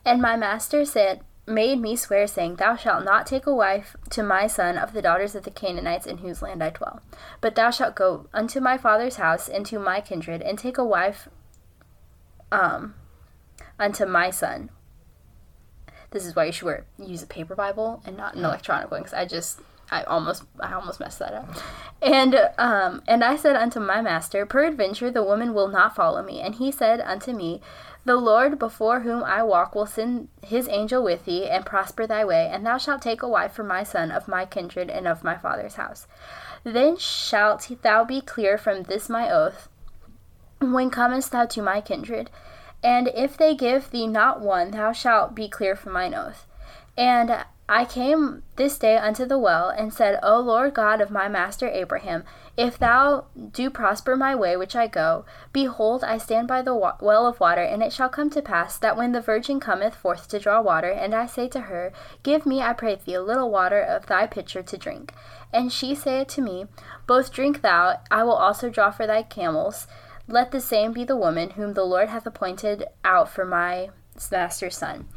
And 0.06 0.22
my 0.22 0.36
master 0.36 0.86
said, 0.86 1.22
made 1.50 1.80
me 1.80 1.96
swear, 1.96 2.28
saying, 2.28 2.56
Thou 2.56 2.76
shalt 2.76 3.04
not 3.04 3.26
take 3.26 3.48
a 3.48 3.54
wife 3.54 3.96
to 4.12 4.24
my 4.24 4.48
son 4.48 4.78
of 4.78 4.94
the 4.94 5.02
daughters 5.02 5.36
of 5.36 5.44
the 5.44 5.52
Canaanites 5.52 6.06
in 6.06 6.20
whose 6.20 6.42
land 6.42 6.64
I 6.64 6.70
dwell. 6.70 7.02
But 7.42 7.56
thou 7.56 7.72
shalt 7.72 7.96
go 7.96 8.28
unto 8.34 8.60
my 8.60 8.78
father's 8.78 9.16
house 9.16 9.50
and 9.50 9.66
to 9.66 9.80
my 9.80 10.00
kindred, 10.00 10.42
and 10.42 10.58
take 10.58 10.78
a 10.78 10.86
wife 10.86 11.28
um, 12.52 12.96
unto 13.78 14.06
my 14.06 14.30
son. 14.30 14.70
This 16.12 16.26
is 16.26 16.36
why 16.36 16.46
you 16.46 16.52
should 16.52 16.66
wear, 16.66 16.86
use 16.98 17.22
a 17.22 17.28
paper 17.28 17.56
Bible 17.56 18.02
and 18.06 18.18
not 18.18 18.36
an 18.36 18.44
electronic 18.44 18.90
one, 18.90 19.02
because 19.02 19.14
I 19.14 19.26
just 19.26 19.60
I 19.92 20.04
almost 20.04 20.44
I 20.60 20.74
almost 20.74 21.00
messed 21.00 21.20
that 21.20 21.34
up. 21.34 21.50
And 22.02 22.36
um 22.58 23.02
and 23.08 23.24
I 23.24 23.36
said 23.36 23.56
unto 23.56 23.80
my 23.80 24.02
master, 24.02 24.46
Peradventure 24.46 25.12
the 25.12 25.24
woman 25.24 25.54
will 25.54 25.68
not 25.68 25.96
follow 25.96 26.24
me. 26.24 26.42
And 26.42 26.56
he 26.56 26.72
said 26.72 27.00
unto 27.02 27.34
me, 27.34 27.62
The 28.06 28.16
Lord 28.16 28.60
before 28.60 29.02
whom 29.02 29.24
I 29.24 29.44
walk 29.44 29.76
will 29.76 29.86
send 29.86 30.30
his 30.44 30.68
angel 30.68 31.04
with 31.04 31.26
thee, 31.26 31.48
and 31.48 31.66
prosper 31.66 32.08
thy 32.08 32.26
way, 32.26 32.50
and 32.52 32.66
thou 32.66 32.78
shalt 32.78 33.02
take 33.02 33.22
a 33.22 33.30
wife 33.30 33.54
for 33.54 33.64
my 33.64 33.84
son 33.84 34.12
of 34.12 34.28
my 34.28 34.46
kindred 34.46 34.90
and 34.90 35.08
of 35.08 35.24
my 35.24 35.38
father's 35.38 35.76
house. 35.76 36.08
Then 36.64 36.98
shalt 36.98 37.70
thou 37.82 38.04
be 38.04 38.22
clear 38.22 38.58
from 38.58 38.84
this 38.84 39.10
my 39.10 39.32
oath, 39.32 39.69
when 40.62 40.90
comest 40.90 41.32
thou 41.32 41.46
to 41.46 41.62
my 41.62 41.82
kindred. 41.82 42.30
And 42.84 43.10
if 43.10 43.38
they 43.38 43.56
give 43.56 43.92
thee 43.92 44.08
not 44.08 44.42
one, 44.42 44.72
thou 44.72 44.92
shalt 44.94 45.36
be 45.36 45.50
clear 45.50 45.76
from 45.76 45.94
mine 45.94 46.14
oath. 46.14 46.46
And 46.98 47.46
I 47.72 47.86
came 47.86 48.42
this 48.56 48.80
day 48.80 48.98
unto 48.98 49.26
the 49.26 49.38
well, 49.38 49.70
and 49.70 49.94
said, 49.94 50.20
O 50.24 50.40
Lord 50.40 50.74
God 50.74 51.02
of 51.02 51.12
my 51.12 51.28
master 51.28 51.70
Abraham, 51.70 52.24
if 52.58 52.80
thou 52.80 53.26
do 53.52 53.70
prosper 53.70 54.16
my 54.16 54.34
way 54.34 54.58
which 54.58 54.76
I 54.76 54.88
go, 54.88 55.24
behold, 55.54 56.04
I 56.04 56.18
stand 56.18 56.48
by 56.48 56.64
the 56.64 56.74
well 56.74 57.28
of 57.28 57.40
water, 57.40 57.62
and 57.62 57.84
it 57.84 57.94
shall 57.94 58.10
come 58.10 58.32
to 58.32 58.42
pass 58.42 58.76
that 58.78 58.98
when 58.98 59.12
the 59.12 59.22
virgin 59.22 59.60
cometh 59.60 59.94
forth 59.94 60.28
to 60.30 60.40
draw 60.40 60.60
water, 60.62 60.90
and 60.90 61.14
I 61.14 61.28
say 61.28 61.48
to 61.50 61.62
her, 61.62 61.94
Give 62.24 62.44
me, 62.44 62.60
I 62.60 62.74
pray 62.74 62.96
thee, 62.96 63.14
a 63.14 63.22
little 63.22 63.52
water 63.52 63.82
of 63.82 64.08
thy 64.08 64.26
pitcher 64.26 64.64
to 64.64 64.78
drink. 64.78 65.14
And 65.54 65.72
she 65.72 65.94
saith 65.94 66.30
to 66.30 66.42
me, 66.42 66.66
Both 67.06 67.32
drink 67.32 67.62
thou, 67.62 68.00
I 68.10 68.24
will 68.24 68.34
also 68.34 68.72
draw 68.72 68.90
for 68.90 69.06
thy 69.06 69.22
camels. 69.22 69.86
Let 70.30 70.52
the 70.52 70.62
same 70.62 70.94
be 70.94 71.04
the 71.04 71.16
woman 71.16 71.52
whom 71.52 71.74
the 71.74 71.84
Lord 71.84 72.10
hath 72.10 72.28
appointed 72.28 72.86
out 73.04 73.30
for 73.30 73.46
my 73.46 73.90
master's 74.32 74.78
son. 74.78 75.08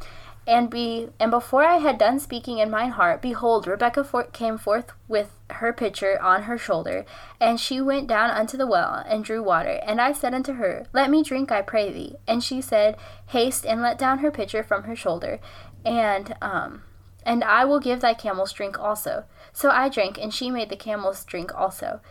And 0.47 0.69
be 0.69 1.09
and 1.19 1.31
before 1.31 1.63
I 1.63 1.77
had 1.77 1.97
done 1.97 2.19
speaking 2.19 2.57
in 2.57 2.71
mine 2.71 2.91
heart, 2.91 3.21
behold, 3.21 3.67
Rebekah 3.67 4.03
for- 4.03 4.25
came 4.25 4.57
forth 4.57 4.91
with 5.07 5.31
her 5.51 5.71
pitcher 5.71 6.19
on 6.21 6.43
her 6.43 6.57
shoulder, 6.57 7.05
and 7.39 7.59
she 7.59 7.79
went 7.79 8.07
down 8.07 8.31
unto 8.31 8.57
the 8.57 8.67
well 8.67 9.03
and 9.07 9.23
drew 9.23 9.41
water. 9.41 9.79
And 9.85 10.01
I 10.01 10.11
said 10.11 10.33
unto 10.33 10.53
her, 10.53 10.85
Let 10.91 11.09
me 11.09 11.23
drink, 11.23 11.51
I 11.51 11.61
pray 11.61 11.93
thee. 11.93 12.15
And 12.27 12.43
she 12.43 12.59
said, 12.59 12.97
Haste 13.27 13.65
and 13.65 13.81
let 13.81 13.97
down 13.97 14.19
her 14.19 14.31
pitcher 14.31 14.63
from 14.63 14.83
her 14.83 14.95
shoulder, 14.95 15.39
and 15.85 16.35
um, 16.41 16.81
and 17.25 17.43
I 17.43 17.63
will 17.63 17.79
give 17.79 18.01
thy 18.01 18.13
camels 18.13 18.51
drink 18.51 18.77
also. 18.77 19.25
So 19.53 19.69
I 19.69 19.87
drank, 19.89 20.17
and 20.17 20.33
she 20.33 20.49
made 20.49 20.69
the 20.69 20.75
camels 20.75 21.23
drink 21.23 21.55
also. 21.55 22.01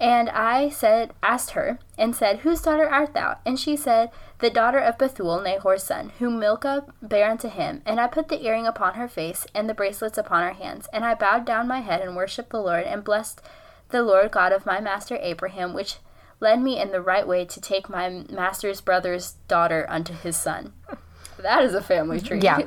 And 0.00 0.30
I 0.30 0.70
said, 0.70 1.12
asked 1.22 1.50
her, 1.50 1.78
and 1.98 2.16
said, 2.16 2.38
Whose 2.38 2.62
daughter 2.62 2.88
art 2.88 3.12
thou? 3.12 3.36
And 3.44 3.60
she 3.60 3.76
said, 3.76 4.10
The 4.38 4.48
daughter 4.48 4.78
of 4.78 4.96
Bethuel, 4.96 5.42
Nahor's 5.42 5.82
son, 5.82 6.12
whom 6.18 6.40
Milcah 6.40 6.86
bare 7.02 7.30
unto 7.30 7.50
him. 7.50 7.82
And 7.84 8.00
I 8.00 8.06
put 8.06 8.28
the 8.28 8.42
earring 8.42 8.66
upon 8.66 8.94
her 8.94 9.08
face, 9.08 9.46
and 9.54 9.68
the 9.68 9.74
bracelets 9.74 10.16
upon 10.16 10.42
her 10.42 10.54
hands. 10.54 10.88
And 10.90 11.04
I 11.04 11.14
bowed 11.14 11.44
down 11.44 11.68
my 11.68 11.80
head 11.80 12.00
and 12.00 12.16
worshipped 12.16 12.48
the 12.48 12.62
Lord, 12.62 12.84
and 12.84 13.04
blessed 13.04 13.42
the 13.90 14.02
Lord 14.02 14.30
God 14.30 14.52
of 14.52 14.64
my 14.64 14.80
master 14.80 15.18
Abraham, 15.20 15.74
which 15.74 15.98
led 16.40 16.62
me 16.62 16.80
in 16.80 16.92
the 16.92 17.02
right 17.02 17.28
way 17.28 17.44
to 17.44 17.60
take 17.60 17.90
my 17.90 18.24
master's 18.30 18.80
brother's 18.80 19.32
daughter 19.48 19.84
unto 19.88 20.14
his 20.14 20.36
son. 20.36 20.72
That 21.38 21.64
is 21.64 21.72
a 21.72 21.80
family 21.80 22.20
tree. 22.20 22.40
Yeah. 22.40 22.60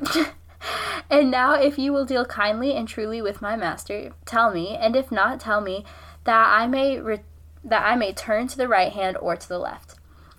and 1.09 1.29
now, 1.29 1.53
if 1.53 1.77
you 1.77 1.93
will 1.93 2.05
deal 2.05 2.25
kindly 2.25 2.73
and 2.73 2.87
truly 2.87 3.21
with 3.21 3.39
my 3.39 3.55
master, 3.55 4.13
tell 4.25 4.51
me, 4.51 4.75
and 4.75 4.95
if 4.95 5.11
not, 5.11 5.39
tell 5.39 5.61
me 5.61 5.85
that 6.23 6.47
I 6.47 6.67
may 6.67 6.99
re- 6.99 7.19
that 7.63 7.85
I 7.85 7.95
may 7.95 8.13
turn 8.13 8.47
to 8.47 8.57
the 8.57 8.67
right 8.67 8.91
hand 8.91 9.17
or 9.17 9.35
to 9.35 9.47
the 9.47 9.59
left. 9.59 9.95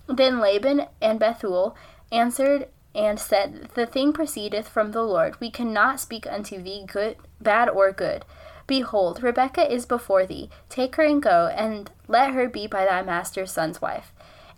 Then 0.07 0.39
Laban 0.39 0.87
and 1.01 1.19
Bethuel 1.19 1.75
answered 2.11 2.67
and 2.93 3.19
said, 3.19 3.69
The 3.73 3.85
thing 3.85 4.13
proceedeth 4.13 4.69
from 4.69 4.91
the 4.91 5.03
Lord. 5.03 5.39
We 5.39 5.49
cannot 5.49 5.99
speak 5.99 6.27
unto 6.27 6.61
thee 6.61 6.85
good, 6.87 7.17
bad 7.41 7.69
or 7.69 7.91
good. 7.91 8.25
Behold, 8.67 9.21
Rebekah 9.21 9.71
is 9.71 9.85
before 9.85 10.25
thee. 10.25 10.49
Take 10.69 10.95
her 10.95 11.03
and 11.03 11.21
go, 11.21 11.47
and 11.55 11.91
let 12.07 12.33
her 12.33 12.47
be 12.47 12.67
by 12.67 12.85
thy 12.85 13.01
master's 13.01 13.51
son's 13.51 13.81
wife, 13.81 14.11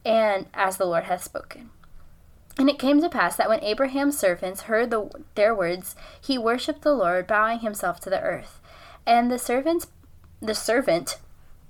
and 0.06 0.46
as 0.54 0.78
the 0.78 0.86
Lord 0.86 1.06
hath 1.06 1.24
spoken. 1.24 1.72
And 2.58 2.70
it 2.70 2.80
came 2.80 3.02
to 3.02 3.10
pass 3.10 3.36
that 3.36 3.50
when 3.50 3.64
Abraham's 3.64 4.18
servants 4.18 4.64
heard 4.64 4.90
the, 4.90 5.10
their 5.36 5.54
words, 5.54 5.96
he 6.20 6.38
worshipped 6.38 6.82
the 6.82 6.94
Lord, 6.94 7.28
bowing 7.28 7.60
himself 7.60 8.00
to 8.02 8.10
the 8.10 8.22
earth. 8.22 8.60
And 9.06 9.30
the 9.30 9.38
servants, 9.38 9.88
the 10.42 10.56
servant, 10.56 11.18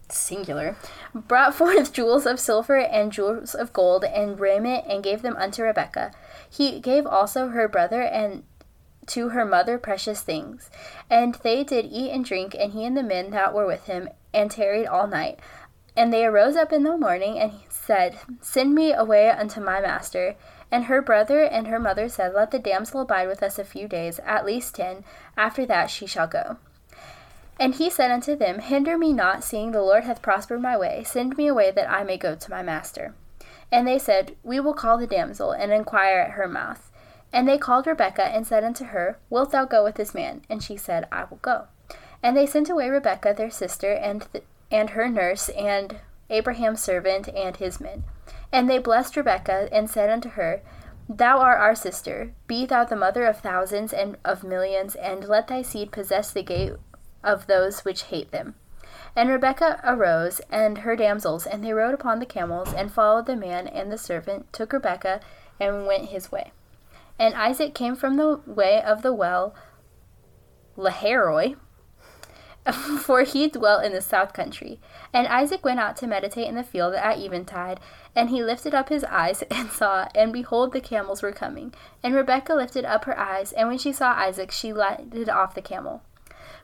singular, 0.09 0.75
brought 1.13 1.55
forth 1.55 1.93
jewels 1.93 2.25
of 2.25 2.39
silver 2.39 2.77
and 2.77 3.11
jewels 3.11 3.55
of 3.55 3.73
gold 3.73 4.03
and 4.03 4.39
raiment, 4.39 4.85
and 4.87 5.03
gave 5.03 5.21
them 5.21 5.35
unto 5.37 5.63
Rebekah. 5.63 6.11
He 6.49 6.79
gave 6.79 7.05
also 7.05 7.49
her 7.49 7.67
brother 7.67 8.01
and 8.01 8.43
to 9.07 9.29
her 9.29 9.45
mother 9.45 9.77
precious 9.77 10.21
things. 10.21 10.69
And 11.09 11.35
they 11.35 11.63
did 11.63 11.85
eat 11.85 12.11
and 12.11 12.23
drink, 12.23 12.55
and 12.57 12.73
he 12.73 12.85
and 12.85 12.95
the 12.95 13.03
men 13.03 13.31
that 13.31 13.53
were 13.53 13.65
with 13.65 13.85
him, 13.85 14.09
and 14.33 14.51
tarried 14.51 14.87
all 14.87 15.07
night. 15.07 15.39
And 15.95 16.13
they 16.13 16.25
arose 16.25 16.55
up 16.55 16.71
in 16.71 16.83
the 16.83 16.97
morning, 16.97 17.39
and 17.39 17.53
said, 17.69 18.19
Send 18.41 18.75
me 18.75 18.93
away 18.93 19.29
unto 19.29 19.61
my 19.61 19.81
master. 19.81 20.35
And 20.69 20.85
her 20.85 21.01
brother 21.01 21.43
and 21.43 21.67
her 21.67 21.79
mother 21.79 22.09
said, 22.09 22.33
Let 22.33 22.51
the 22.51 22.59
damsel 22.59 23.01
abide 23.01 23.27
with 23.27 23.41
us 23.41 23.57
a 23.57 23.63
few 23.63 23.87
days, 23.87 24.19
at 24.25 24.45
least 24.45 24.75
ten. 24.75 25.05
After 25.37 25.65
that 25.65 25.89
she 25.89 26.05
shall 26.05 26.27
go. 26.27 26.57
And 27.59 27.75
he 27.75 27.89
said 27.89 28.11
unto 28.11 28.35
them, 28.35 28.59
Hinder 28.59 28.97
me 28.97 29.13
not, 29.13 29.43
seeing 29.43 29.71
the 29.71 29.81
Lord 29.81 30.03
hath 30.03 30.21
prospered 30.21 30.61
my 30.61 30.77
way. 30.77 31.03
Send 31.03 31.37
me 31.37 31.47
away 31.47 31.71
that 31.71 31.89
I 31.89 32.03
may 32.03 32.17
go 32.17 32.35
to 32.35 32.51
my 32.51 32.61
master. 32.61 33.15
And 33.71 33.87
they 33.87 33.97
said, 33.97 34.35
We 34.43 34.59
will 34.59 34.73
call 34.73 34.97
the 34.97 35.07
damsel, 35.07 35.51
and 35.51 35.71
inquire 35.71 36.19
at 36.19 36.31
her 36.31 36.47
mouth. 36.47 36.91
And 37.33 37.47
they 37.47 37.57
called 37.57 37.87
Rebekah, 37.87 38.27
and 38.27 38.45
said 38.45 38.63
unto 38.63 38.85
her, 38.85 39.17
Wilt 39.29 39.51
thou 39.51 39.65
go 39.65 39.83
with 39.83 39.95
this 39.95 40.13
man? 40.13 40.43
And 40.49 40.61
she 40.61 40.77
said, 40.77 41.07
I 41.11 41.25
will 41.25 41.37
go. 41.37 41.67
And 42.21 42.37
they 42.37 42.45
sent 42.45 42.69
away 42.69 42.89
Rebekah 42.89 43.33
their 43.33 43.51
sister, 43.51 43.91
and 43.91 44.27
th- 44.31 44.43
and 44.69 44.91
her 44.91 45.09
nurse, 45.09 45.49
and 45.49 45.97
Abraham's 46.29 46.81
servant, 46.81 47.27
and 47.29 47.57
his 47.57 47.79
men. 47.79 48.03
And 48.51 48.69
they 48.69 48.77
blessed 48.77 49.17
Rebekah, 49.17 49.69
and 49.71 49.89
said 49.89 50.09
unto 50.09 50.29
her, 50.29 50.61
Thou 51.09 51.39
art 51.39 51.59
our 51.59 51.75
sister. 51.75 52.33
Be 52.47 52.65
thou 52.65 52.83
the 52.83 52.95
mother 52.95 53.25
of 53.25 53.39
thousands 53.39 53.93
and 53.93 54.17
of 54.23 54.43
millions, 54.43 54.95
and 54.95 55.27
let 55.27 55.47
thy 55.47 55.61
seed 55.61 55.91
possess 55.91 56.31
the 56.31 56.43
gate 56.43 56.73
of 57.23 57.47
those 57.47 57.85
which 57.85 58.03
hate 58.03 58.31
them. 58.31 58.55
And 59.15 59.29
Rebekah 59.29 59.81
arose, 59.83 60.41
and 60.51 60.79
her 60.79 60.95
damsels, 60.95 61.47
and 61.47 61.63
they 61.63 61.73
rode 61.73 61.93
upon 61.93 62.19
the 62.19 62.25
camels, 62.25 62.73
and 62.73 62.91
followed 62.91 63.25
the 63.25 63.35
man 63.35 63.67
and 63.67 63.91
the 63.91 63.97
servant, 63.97 64.51
took 64.53 64.73
Rebekah, 64.73 65.21
and 65.59 65.87
went 65.87 66.09
his 66.09 66.31
way. 66.31 66.51
And 67.17 67.33
Isaac 67.33 67.73
came 67.73 67.95
from 67.95 68.17
the 68.17 68.41
way 68.45 68.81
of 68.81 69.01
the 69.01 69.13
well, 69.13 69.55
Lahairoi, 70.77 71.55
for 72.99 73.21
he 73.23 73.47
dwelt 73.47 73.83
in 73.83 73.93
the 73.93 74.01
south 74.01 74.33
country. 74.33 74.79
And 75.13 75.27
Isaac 75.27 75.63
went 75.63 75.79
out 75.79 75.95
to 75.97 76.07
meditate 76.07 76.47
in 76.47 76.55
the 76.55 76.63
field 76.63 76.93
at 76.93 77.17
eventide, 77.17 77.79
and 78.15 78.29
he 78.29 78.43
lifted 78.43 78.75
up 78.75 78.89
his 78.89 79.03
eyes 79.05 79.41
and 79.51 79.71
saw, 79.71 80.09
and 80.13 80.31
behold, 80.31 80.73
the 80.73 80.81
camels 80.81 81.21
were 81.21 81.31
coming. 81.31 81.73
And 82.03 82.13
Rebekah 82.13 82.53
lifted 82.53 82.85
up 82.85 83.05
her 83.05 83.17
eyes, 83.17 83.51
and 83.51 83.67
when 83.67 83.77
she 83.77 83.91
saw 83.91 84.11
Isaac, 84.11 84.51
she 84.51 84.73
lighted 84.73 85.29
off 85.29 85.55
the 85.55 85.61
camel. 85.61 86.03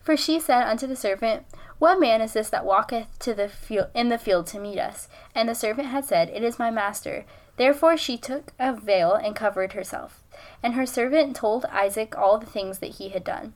For 0.04 0.18
she 0.18 0.40
said 0.40 0.68
unto 0.68 0.86
the 0.86 0.96
servant, 0.96 1.46
What 1.80 2.00
man 2.00 2.22
is 2.22 2.34
this 2.34 2.50
that 2.50 2.66
walketh 2.66 3.18
to 3.20 3.34
the 3.34 3.50
in 3.94 4.10
the 4.10 4.18
field 4.18 4.48
to 4.48 4.60
meet 4.60 4.78
us? 4.78 5.08
And 5.34 5.48
the 5.48 5.56
servant 5.56 5.88
had 5.88 6.06
said, 6.06 6.30
It 6.30 6.44
is 6.44 6.60
my 6.60 6.70
master. 6.70 7.26
Therefore 7.56 7.96
she 7.96 8.18
took 8.18 8.52
a 8.60 8.74
veil 8.74 9.14
and 9.14 9.36
covered 9.36 9.74
herself. 9.74 10.22
And 10.62 10.74
her 10.74 10.86
servant 10.86 11.36
told 11.36 11.66
Isaac 11.66 12.18
all 12.18 12.38
the 12.38 12.46
things 12.46 12.80
that 12.80 12.96
he 12.96 13.10
had 13.10 13.24
done. 13.24 13.54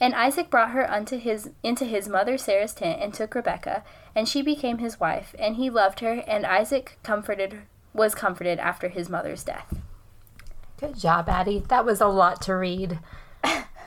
And 0.00 0.14
Isaac 0.14 0.48
brought 0.48 0.70
her 0.70 0.88
unto 0.88 1.18
his 1.18 1.50
into 1.64 1.84
his 1.84 2.08
mother 2.08 2.38
Sarah's 2.38 2.74
tent 2.74 3.02
and 3.02 3.12
took 3.12 3.34
Rebekah, 3.34 3.82
and 4.14 4.28
she 4.28 4.42
became 4.42 4.78
his 4.78 5.00
wife, 5.00 5.34
and 5.38 5.56
he 5.56 5.70
loved 5.70 6.00
her, 6.00 6.22
and 6.28 6.46
Isaac 6.46 6.98
comforted 7.02 7.62
was 7.92 8.14
comforted 8.14 8.60
after 8.60 8.88
his 8.88 9.08
mother's 9.08 9.42
death. 9.42 9.74
Good 10.78 10.96
job, 10.96 11.28
Addy. 11.28 11.64
That 11.68 11.84
was 11.84 12.00
a 12.00 12.06
lot 12.06 12.40
to 12.42 12.54
read. 12.54 13.00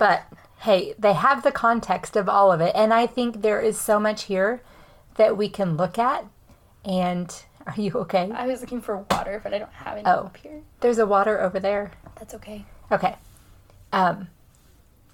But 0.01 0.23
hey, 0.61 0.93
they 0.97 1.13
have 1.13 1.43
the 1.43 1.51
context 1.51 2.15
of 2.15 2.29
all 2.29 2.51
of 2.51 2.61
it. 2.61 2.71
And 2.75 2.93
I 2.93 3.07
think 3.07 3.41
there 3.41 3.59
is 3.59 3.79
so 3.79 3.99
much 3.99 4.23
here 4.23 4.61
that 5.15 5.35
we 5.37 5.49
can 5.49 5.75
look 5.77 5.97
at 5.99 6.25
and 6.85 7.43
Are 7.67 7.75
you 7.79 7.91
okay? 7.93 8.31
I 8.33 8.47
was 8.47 8.61
looking 8.61 8.81
for 8.81 8.97
water, 9.11 9.39
but 9.43 9.53
I 9.53 9.59
don't 9.59 9.71
have 9.73 9.93
any 9.97 10.05
Oh. 10.05 10.25
up 10.25 10.37
here. 10.37 10.61
There's 10.79 10.97
a 10.97 11.05
water 11.05 11.39
over 11.39 11.59
there. 11.59 11.91
That's 12.17 12.33
okay. 12.33 12.65
Okay. 12.91 13.15
Um, 13.93 14.27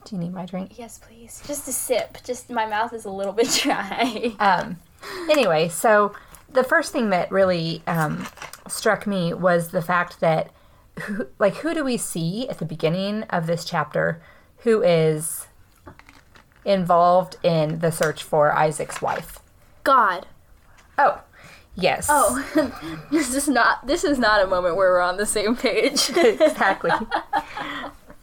do 0.06 0.16
you 0.16 0.22
need 0.22 0.34
my 0.34 0.46
drink? 0.46 0.78
Yes, 0.80 0.98
please. 0.98 1.44
Just 1.46 1.68
a 1.68 1.74
sip. 1.74 2.20
Just 2.24 2.50
my 2.50 2.66
mouth 2.66 2.94
is 2.94 3.04
a 3.04 3.10
little 3.12 3.34
bit 3.34 3.50
dry. 3.64 4.34
Um, 4.40 4.80
anyway, 5.30 5.68
so 5.68 6.16
the 6.50 6.64
first 6.64 6.94
thing 6.94 7.10
that 7.10 7.30
really 7.32 7.84
um, 7.86 8.26
struck 8.68 9.06
me 9.06 9.34
was 9.34 9.70
the 9.72 9.82
fact 9.82 10.22
that, 10.22 10.50
who, 11.02 11.28
like, 11.40 11.56
who 11.56 11.74
do 11.74 11.84
we 11.84 11.98
see 11.98 12.48
at 12.48 12.60
the 12.60 12.66
beginning 12.66 13.24
of 13.24 13.46
this 13.46 13.66
chapter 13.66 14.22
who 14.60 14.82
is 14.82 15.48
involved 16.66 17.38
in 17.44 17.80
the 17.80 17.92
search 17.92 18.24
for 18.24 18.54
Isaac's 18.54 19.02
wife? 19.02 19.40
God. 19.84 20.28
Oh, 20.98 21.22
yes. 21.76 22.08
Oh, 22.10 22.44
this 23.12 23.34
is 23.34 23.48
not. 23.48 23.86
This 23.88 24.04
is 24.04 24.18
not 24.20 24.44
a 24.44 24.48
moment 24.48 24.76
where 24.76 24.90
we're 24.90 25.00
on 25.02 25.18
the 25.18 25.26
same 25.26 25.56
page. 25.56 26.10
exactly. 26.16 26.92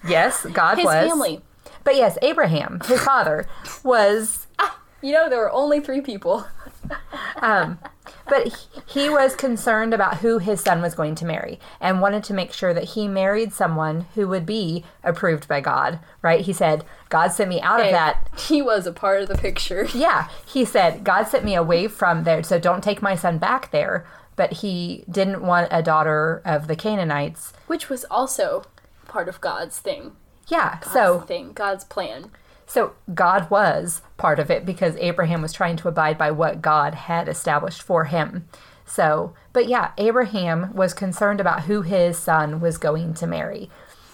yes, 0.07 0.45
God 0.47 0.77
His 0.77 0.85
was. 0.85 1.09
family. 1.09 1.43
But 1.85 1.97
yes, 1.97 2.17
Abraham, 2.23 2.81
his 2.87 3.01
father, 3.03 3.47
was 3.83 4.47
You 5.03 5.13
know, 5.13 5.29
there 5.29 5.39
were 5.39 5.53
only 5.53 5.81
three 5.81 6.01
people. 6.01 6.47
Um, 7.37 7.79
but 8.27 8.49
he, 8.49 8.55
he 8.87 9.11
was 9.11 9.37
concerned 9.37 9.93
about 9.93 10.19
who 10.19 10.39
his 10.39 10.61
son 10.61 10.81
was 10.81 10.95
going 10.95 11.15
to 11.17 11.25
marry 11.25 11.59
and 11.81 12.01
wanted 12.01 12.25
to 12.25 12.35
make 12.35 12.53
sure 12.53 12.73
that 12.73 12.85
he 12.85 13.07
married 13.09 13.53
someone 13.53 14.07
who 14.15 14.29
would 14.29 14.47
be 14.47 14.85
approved 15.03 15.47
by 15.49 15.61
God, 15.61 15.99
right? 16.23 16.41
He 16.41 16.53
said, 16.53 16.85
God 17.09 17.29
sent 17.29 17.51
me 17.51 17.61
out 17.61 17.81
of 17.81 17.91
that. 17.91 18.29
He 18.39 18.63
was 18.63 18.87
a 18.87 18.93
part 18.93 19.23
of 19.23 19.29
the 19.29 19.37
picture. 19.37 19.89
Yeah, 19.95 20.29
he 20.45 20.65
said, 20.65 21.05
God 21.05 21.29
sent 21.29 21.45
me 21.45 21.55
away 21.55 21.89
from 21.89 22.25
there, 22.25 22.43
so 22.43 22.59
don't 22.59 22.83
take 22.83 23.01
my 23.01 23.15
son 23.15 23.39
back 23.39 23.71
there. 23.71 24.05
But 24.37 24.55
he 24.55 25.05
didn't 25.09 25.43
want 25.43 25.69
a 25.71 25.83
daughter 25.83 26.43
of 26.45 26.67
the 26.67 26.77
Canaanites. 26.77 27.53
Which 27.69 27.89
was 27.89 28.05
also 28.11 28.65
part 29.07 29.29
of 29.29 29.41
God's 29.41 29.79
thing. 29.79 30.17
Yeah, 30.49 30.79
God's 30.81 30.93
so 30.93 31.21
thing. 31.21 31.53
God's 31.53 31.85
plan. 31.85 32.31
So 32.67 32.95
God 33.13 33.51
was 33.51 34.03
part 34.17 34.39
of 34.39 34.51
it 34.51 34.65
because 34.65 34.97
Abraham 34.97 35.43
was 35.43 35.53
trying 35.53 35.77
to 35.77 35.89
abide 35.89 36.17
by 36.19 36.31
what 36.31 36.63
God 36.63 36.95
had 36.95 37.29
established 37.29 37.83
for 37.83 38.05
him. 38.05 38.49
So, 38.87 39.35
but 39.53 39.69
yeah, 39.69 39.93
Abraham 39.99 40.75
was 40.75 40.95
concerned 40.95 41.41
about 41.41 41.63
who 41.63 41.83
his 41.83 42.19
son 42.19 42.61
was 42.61 42.79
going 42.79 43.15
to 43.15 43.27
marry. 43.27 43.71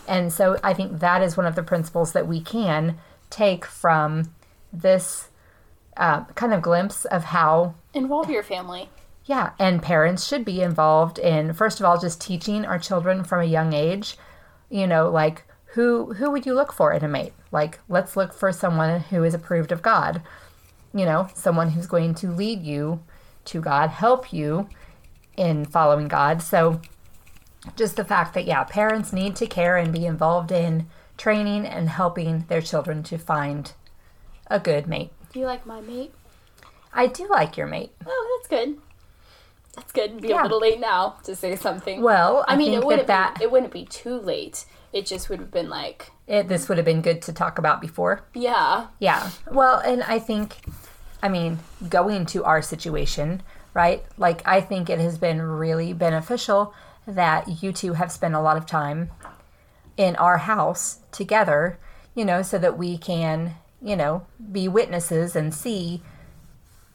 And 0.08 0.32
so 0.32 0.58
I 0.62 0.74
think 0.74 1.00
that 1.00 1.22
is 1.22 1.36
one 1.36 1.46
of 1.46 1.54
the 1.54 1.62
principles 1.62 2.12
that 2.12 2.26
we 2.26 2.40
can 2.40 2.98
take 3.30 3.64
from 3.64 4.32
this 4.72 5.28
uh, 5.96 6.24
kind 6.34 6.52
of 6.54 6.62
glimpse 6.62 7.04
of 7.04 7.24
how 7.24 7.74
Involve 7.94 8.30
your 8.30 8.42
family. 8.42 8.88
yeah, 9.24 9.50
and 9.58 9.82
parents 9.82 10.26
should 10.26 10.44
be 10.44 10.62
involved 10.62 11.18
in 11.18 11.52
first 11.52 11.78
of 11.80 11.86
all 11.86 11.98
just 11.98 12.20
teaching 12.20 12.64
our 12.64 12.78
children 12.78 13.22
from 13.24 13.40
a 13.40 13.44
young 13.44 13.72
age, 13.72 14.16
you 14.68 14.86
know, 14.86 15.10
like 15.10 15.44
who 15.72 16.14
who 16.14 16.30
would 16.30 16.46
you 16.46 16.54
look 16.54 16.72
for 16.72 16.92
in 16.92 17.04
a 17.04 17.08
mate? 17.08 17.32
Like 17.52 17.78
let's 17.88 18.16
look 18.16 18.32
for 18.32 18.52
someone 18.52 19.00
who 19.00 19.24
is 19.24 19.34
approved 19.34 19.72
of 19.72 19.82
God. 19.82 20.22
You 20.92 21.04
know, 21.04 21.28
someone 21.34 21.70
who's 21.70 21.86
going 21.86 22.14
to 22.16 22.32
lead 22.32 22.62
you 22.62 23.02
to 23.46 23.60
God, 23.60 23.90
help 23.90 24.32
you 24.32 24.68
in 25.36 25.64
following 25.64 26.08
God. 26.08 26.42
So 26.42 26.80
just 27.76 27.96
the 27.96 28.04
fact 28.04 28.34
that 28.34 28.46
yeah, 28.46 28.64
parents 28.64 29.12
need 29.12 29.36
to 29.36 29.46
care 29.46 29.76
and 29.76 29.92
be 29.92 30.06
involved 30.06 30.50
in 30.50 30.88
training 31.16 31.66
and 31.66 31.88
helping 31.88 32.46
their 32.48 32.62
children 32.62 33.02
to 33.04 33.18
find 33.18 33.72
a 34.48 34.58
good 34.58 34.86
mate. 34.86 35.12
Do 35.32 35.38
you 35.38 35.46
like 35.46 35.66
my 35.66 35.80
mate? 35.80 36.12
I 36.92 37.06
do 37.06 37.28
like 37.28 37.56
your 37.56 37.66
mate. 37.66 37.92
Oh, 38.04 38.38
that's 38.40 38.48
good. 38.48 38.78
That's 39.80 39.92
good. 39.92 40.10
It'd 40.10 40.22
be 40.22 40.28
Yeah. 40.28 40.42
a 40.42 40.44
little 40.44 40.60
late 40.60 40.78
now 40.80 41.16
to 41.24 41.34
say 41.34 41.56
something. 41.56 42.02
Well, 42.02 42.44
I, 42.46 42.54
I 42.54 42.56
mean, 42.56 42.74
it 42.74 42.84
wouldn't 42.84 43.06
that, 43.06 43.34
that 43.34 43.38
be, 43.38 43.44
it 43.44 43.50
wouldn't 43.50 43.72
be 43.72 43.84
too 43.86 44.18
late. 44.20 44.66
It 44.92 45.06
just 45.06 45.30
would 45.30 45.38
have 45.38 45.50
been 45.50 45.68
like, 45.70 46.10
it, 46.26 46.48
this 46.48 46.68
would 46.68 46.76
have 46.78 46.84
been 46.84 47.00
good 47.00 47.22
to 47.22 47.32
talk 47.32 47.58
about 47.58 47.80
before. 47.80 48.22
yeah, 48.34 48.88
Yeah. 48.98 49.30
Well, 49.50 49.78
and 49.78 50.02
I 50.02 50.18
think, 50.18 50.56
I 51.22 51.28
mean, 51.28 51.58
going 51.88 52.26
to 52.26 52.44
our 52.44 52.60
situation, 52.60 53.42
right? 53.74 54.04
Like, 54.18 54.42
I 54.46 54.60
think 54.60 54.90
it 54.90 54.98
has 55.00 55.16
been 55.18 55.40
really 55.42 55.92
beneficial 55.92 56.74
that 57.06 57.62
you 57.62 57.72
two 57.72 57.94
have 57.94 58.12
spent 58.12 58.34
a 58.34 58.40
lot 58.40 58.56
of 58.56 58.66
time 58.66 59.10
in 59.96 60.14
our 60.16 60.38
house 60.38 61.00
together, 61.12 61.78
you 62.14 62.24
know, 62.24 62.42
so 62.42 62.58
that 62.58 62.76
we 62.76 62.98
can, 62.98 63.54
you 63.82 63.96
know, 63.96 64.26
be 64.52 64.68
witnesses 64.68 65.34
and 65.34 65.54
see 65.54 66.02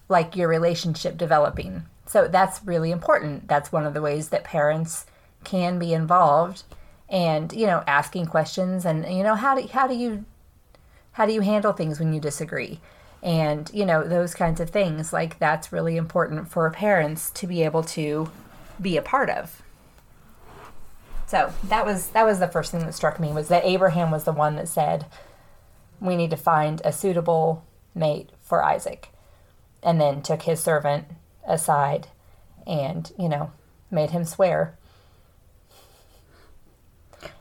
like 0.08 0.36
your 0.36 0.48
relationship 0.48 1.18
developing. 1.18 1.84
So 2.06 2.28
that's 2.28 2.64
really 2.64 2.92
important. 2.92 3.48
That's 3.48 3.72
one 3.72 3.86
of 3.86 3.94
the 3.94 4.02
ways 4.02 4.30
that 4.30 4.44
parents 4.44 5.06
can 5.44 5.80
be 5.80 5.94
involved 5.94 6.64
and, 7.10 7.52
you 7.54 7.68
know, 7.68 7.84
asking 7.88 8.28
questions 8.28 8.86
and 8.86 9.06
you 9.06 9.24
know, 9.24 9.36
how 9.36 9.56
do 9.56 9.68
how 9.68 9.88
do 9.88 9.96
you 9.96 10.26
how 11.14 11.26
do 11.26 11.34
you 11.34 11.42
handle 11.42 11.74
things 11.74 12.00
when 12.00 12.14
you 12.14 12.20
disagree? 12.20 12.80
And, 13.24 13.72
you 13.74 13.86
know, 13.86 14.04
those 14.08 14.36
kinds 14.36 14.60
of 14.60 14.70
things. 14.70 15.12
Like, 15.12 15.40
that's 15.40 15.72
really 15.72 15.98
important 15.98 16.48
for 16.52 16.70
parents 16.70 17.32
to 17.32 17.48
be 17.48 17.64
able 17.64 17.82
to 17.84 18.30
be 18.80 18.98
a 18.98 19.02
part 19.02 19.30
of. 19.30 19.64
So 21.26 21.52
that 21.70 21.86
was 21.86 22.08
that 22.10 22.26
was 22.26 22.40
the 22.40 22.48
first 22.48 22.72
thing 22.72 22.86
that 22.86 22.94
struck 22.94 23.20
me 23.20 23.32
was 23.32 23.48
that 23.48 23.66
Abraham 23.66 24.12
was 24.12 24.26
the 24.26 24.32
one 24.32 24.56
that 24.58 24.68
said 24.68 25.06
we 26.00 26.16
need 26.16 26.30
to 26.30 26.38
find 26.38 26.82
a 26.84 26.92
suitable 26.92 27.66
mate 27.96 28.30
for 28.42 28.64
Isaac. 28.64 29.10
And 29.86 30.02
then 30.02 30.22
took 30.22 30.42
his 30.42 30.62
servant 30.62 31.06
aside 31.48 32.08
and, 32.68 33.10
you 33.18 33.30
know, 33.30 33.52
made 33.92 34.10
him 34.10 34.26
swear. 34.26 34.76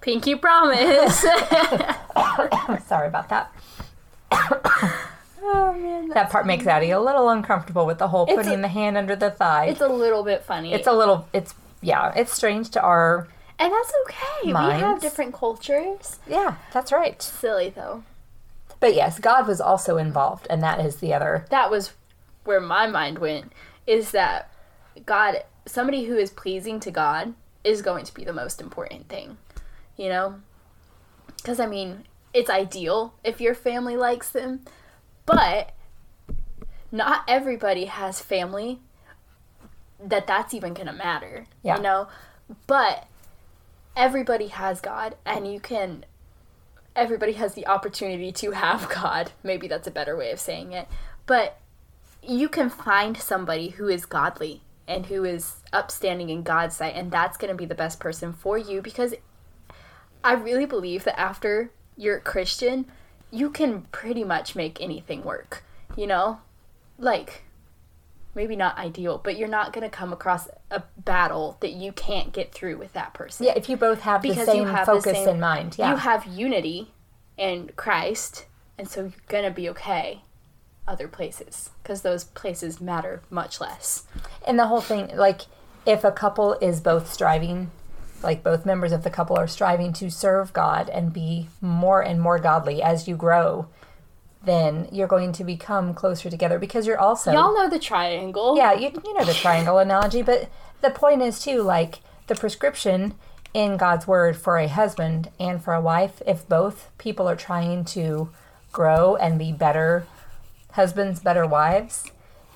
pinky 0.01 0.35
promise. 0.35 1.21
Sorry 2.87 3.09
about 3.09 3.29
that. 3.31 3.51
oh 4.31 5.75
man, 5.79 6.09
That 6.11 6.31
part 6.31 6.47
makes 6.47 6.67
Addy 6.67 6.91
a 6.91 7.01
little 7.01 7.29
uncomfortable 7.29 7.87
with 7.87 7.99
the 7.99 8.09
whole 8.09 8.25
It's 8.27 8.35
putting 8.35 8.59
a- 8.59 8.63
the 8.63 8.69
hand 8.69 8.97
under 8.97 9.17
the 9.17 9.31
thigh. 9.31 9.67
it's 9.67 9.81
a 9.81 9.89
little 9.89 10.23
bit 10.23 10.43
funny. 10.45 10.73
It's 10.73 10.87
a 10.87 10.93
little 10.93 11.27
it's 11.33 11.55
yeah, 11.81 12.13
it's 12.17 12.33
strange 12.33 12.71
to 12.71 12.81
our 12.83 13.29
and 13.59 13.73
that's 13.73 13.93
okay. 14.07 14.47
We 14.49 14.53
have 14.53 15.01
different 15.01 15.33
cultures. 15.33 16.19
Yeah, 16.27 16.57
that's 16.73 16.91
right. 16.93 17.21
Silly 17.23 17.71
though. 17.71 18.03
But 18.81 18.95
yes, 18.95 19.19
God 19.19 19.47
was 19.47 19.61
also 19.61 19.97
involved 19.97 20.47
and 20.51 20.63
that 20.63 20.81
is 20.81 20.97
the 20.97 21.15
other 21.15 21.47
That 21.51 21.71
was 21.71 21.93
where 22.45 22.61
my 22.61 22.87
mind 22.87 23.19
went. 23.19 23.53
Is 23.87 24.13
that 24.13 24.53
God? 25.05 25.45
Somebody 25.67 26.05
who 26.05 26.17
is 26.17 26.31
pleasing 26.31 26.79
to 26.81 26.91
God 26.91 27.35
is 27.63 27.83
going 27.83 28.05
to 28.05 28.15
be 28.15 28.25
the 28.25 28.33
most 28.33 28.61
important 28.61 29.09
thing. 29.09 29.39
You 29.97 30.09
know, 30.09 30.41
because 31.37 31.61
I 31.61 31.67
mean, 31.67 32.05
it's 32.33 32.51
ideal 32.51 33.15
if 33.23 33.41
your 33.41 33.55
family 33.55 33.97
likes 33.97 34.29
them, 34.29 34.61
but 35.25 35.73
not 36.91 37.25
everybody 37.29 37.87
has 37.87 38.21
family 38.21 38.81
that 40.01 40.27
that's 40.27 40.55
even 40.55 40.75
gonna 40.75 40.93
matter. 40.93 41.47
Yeah. 41.63 41.77
You 41.77 41.83
know, 41.83 42.09
but 42.67 43.07
everybody 43.97 44.49
has 44.49 44.81
God, 44.81 45.17
and 45.25 45.51
you 45.51 45.61
can. 45.61 46.05
Everybody 46.97 47.33
has 47.33 47.55
the 47.55 47.67
opportunity 47.67 48.31
to 48.33 48.53
have 48.53 48.89
God. 48.95 49.33
Maybe 49.43 49.67
that's 49.67 49.89
a 49.89 49.91
better 49.91 50.17
way 50.17 50.31
of 50.31 50.39
saying 50.39 50.73
it. 50.73 50.87
But 51.27 51.59
you 52.27 52.49
can 52.49 52.71
find 52.71 53.17
somebody 53.17 53.69
who 53.71 53.89
is 53.89 54.07
godly 54.07 54.63
and 54.87 55.07
who 55.07 55.25
is 55.25 55.57
upstanding 55.73 56.31
in 56.31 56.43
God's 56.43 56.77
sight, 56.77 56.95
and 56.95 57.11
that's 57.11 57.37
going 57.37 57.51
to 57.51 57.57
be 57.57 57.67
the 57.67 57.75
best 57.75 58.01
person 58.01 58.33
for 58.33 58.59
you 58.59 58.83
because 58.83 59.15
I 60.23 60.35
really 60.35 60.67
believe 60.67 61.05
that 61.05 61.19
after 61.19 61.71
you're 61.97 62.19
a 62.19 62.21
Christian, 62.21 62.87
you 63.31 63.51
can 63.51 63.83
pretty 63.93 64.25
much 64.25 64.55
make 64.55 64.81
anything 64.81 65.23
work. 65.23 65.65
You 65.97 66.07
know? 66.07 66.41
Like, 66.99 67.45
maybe 68.35 68.57
not 68.57 68.79
ideal, 68.79 69.21
but 69.23 69.37
you're 69.37 69.49
not 69.49 69.73
going 69.73 69.89
to 69.89 69.95
come 69.95 70.13
across 70.13 70.49
a 70.71 70.83
battle 70.99 71.57
that 71.61 71.73
you 71.73 71.93
can't 71.93 72.33
get 72.33 72.53
through 72.53 72.77
with 72.79 72.93
that 72.93 73.15
person. 73.15 73.47
Yeah, 73.47 73.55
if 73.57 73.69
you 73.69 73.77
both 73.77 74.01
have 74.01 74.23
the 74.23 74.31
Because 74.31 74.49
you 74.49 74.55
same 74.55 74.67
have 74.69 74.87
the 74.87 74.93
focus 74.93 75.13
same- 75.13 75.29
in 75.29 75.41
mind. 75.41 75.77
Yeah. 75.79 75.91
You 75.91 75.97
have 75.97 76.27
unity 76.27 76.93
in 77.37 77.71
Christ, 77.77 78.47
and 78.79 78.89
so 78.89 79.03
you're 79.03 79.13
going 79.29 79.45
to 79.45 79.51
be 79.51 79.69
okay 79.71 80.23
other 80.87 81.09
places 81.09 81.71
because 81.83 82.03
those 82.03 82.25
places 82.25 82.81
matter 82.81 83.23
much 83.31 83.61
less. 83.61 84.05
and 84.47 84.59
the 84.59 84.67
whole 84.67 84.81
thing 84.81 85.11
like 85.17 85.43
if 85.87 86.05
a 86.05 86.13
couple 86.13 86.55
is 86.55 86.81
both 86.81 87.13
striving 87.13 87.71
like 88.25 88.43
both 88.43 88.67
members 88.67 88.91
of 88.91 89.05
the 89.05 89.11
couple 89.11 89.37
are 89.37 89.47
striving 89.47 89.93
to 89.93 90.11
serve 90.11 90.53
God 90.53 90.89
and 90.89 91.13
be 91.13 91.49
more 91.61 92.01
and 92.03 92.21
more 92.21 92.39
godly 92.39 92.83
as 92.83 93.07
you 93.07 93.17
grow, 93.17 93.67
then 94.45 94.89
you're 94.91 95.07
going 95.07 95.33
to 95.33 95.45
become 95.45 95.95
closer 95.95 96.31
together 96.31 96.59
because 96.59 96.87
you're 96.87 96.99
also 96.99 97.33
Y'all 97.33 97.55
know 97.55 97.69
the 97.69 97.79
triangle. 97.79 98.57
Yeah, 98.57 98.73
you, 98.73 98.91
you 99.05 99.15
know 99.15 99.25
the 99.25 99.35
triangle 99.35 99.79
analogy, 99.79 100.23
but 100.23 100.49
the 100.81 100.91
point 100.91 101.23
is 101.23 101.41
too 101.41 101.63
like 101.63 102.01
the 102.27 102.35
prescription 102.35 103.15
in 103.53 103.77
God's 103.77 104.07
word 104.07 104.37
for 104.37 104.59
a 104.59 104.67
husband 104.67 105.31
and 105.39 105.63
for 105.63 105.75
a 105.75 105.81
wife, 105.81 106.21
if 106.27 106.49
both 106.49 106.91
people 106.99 107.29
are 107.29 107.37
trying 107.37 107.85
to 107.85 108.31
grow 108.73 109.15
and 109.17 109.39
be 109.39 109.53
better 109.53 110.07
husbands, 110.75 111.21
better 111.21 111.47
wives, 111.47 112.05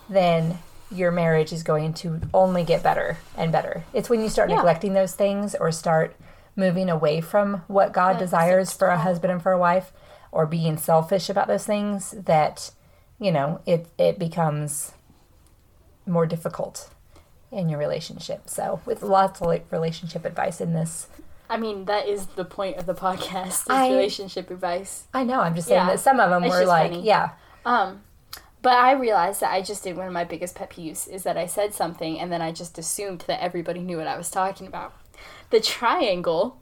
then 0.08 0.58
your 0.90 1.10
marriage 1.10 1.52
is 1.52 1.62
going 1.62 1.92
to 1.94 2.20
only 2.32 2.64
get 2.64 2.82
better 2.82 3.18
and 3.36 3.52
better. 3.52 3.84
It's 3.92 4.08
when 4.08 4.22
you 4.22 4.28
start 4.28 4.48
Yeah. 4.50 4.56
neglecting 4.56 4.94
those 4.94 5.14
things 5.14 5.54
or 5.54 5.70
start 5.72 6.14
moving 6.56 6.88
away 6.88 7.20
from 7.20 7.62
what 7.68 7.92
God 7.92 8.14
That 8.14 8.20
desires 8.20 8.72
for 8.72 8.88
a 8.88 8.98
husband 8.98 9.32
and 9.32 9.42
for 9.42 9.52
a 9.52 9.58
wife 9.58 9.92
or 10.32 10.46
being 10.46 10.76
selfish 10.78 11.28
about 11.28 11.46
those 11.48 11.66
things 11.66 12.12
that 12.12 12.70
you 13.20 13.32
know, 13.32 13.60
it 13.66 13.88
it 13.98 14.16
becomes 14.18 14.92
more 16.06 16.24
difficult 16.26 16.88
in 17.50 17.68
your 17.68 17.78
relationship. 17.78 18.48
So, 18.48 18.80
with 18.86 19.02
lots 19.02 19.40
of 19.40 19.46
like 19.48 19.66
relationship 19.72 20.24
advice 20.24 20.60
in 20.60 20.72
this 20.72 21.08
I 21.50 21.56
mean, 21.56 21.86
that 21.86 22.06
is 22.06 22.26
the 22.36 22.44
point 22.44 22.76
of 22.76 22.84
the 22.86 22.94
podcast. 22.94 23.62
Is 23.62 23.70
I- 23.70 23.88
relationship 23.88 24.50
advice. 24.50 25.04
I 25.14 25.24
know. 25.24 25.40
I'm 25.40 25.54
just 25.54 25.66
saying 25.68 25.80
Yeah. 25.86 25.92
that 25.92 26.00
some 26.00 26.20
of 26.20 26.28
them 26.30 26.44
It's 26.44 26.54
were 26.54 26.66
like, 26.66 26.90
funny. 26.92 27.02
yeah, 27.02 27.30
Um, 27.64 28.02
but 28.62 28.72
I 28.72 28.92
realized 28.92 29.40
that 29.40 29.52
I 29.52 29.62
just 29.62 29.84
did 29.84 29.96
one 29.96 30.06
of 30.06 30.12
my 30.12 30.24
biggest 30.24 30.54
pet 30.54 30.70
peeves 30.70 31.08
is 31.08 31.22
that 31.22 31.36
I 31.36 31.46
said 31.46 31.74
something 31.74 32.18
and 32.18 32.30
then 32.32 32.42
I 32.42 32.52
just 32.52 32.78
assumed 32.78 33.24
that 33.26 33.42
everybody 33.42 33.80
knew 33.80 33.98
what 33.98 34.06
I 34.06 34.16
was 34.16 34.30
talking 34.30 34.66
about. 34.66 34.94
The 35.50 35.60
triangle 35.60 36.60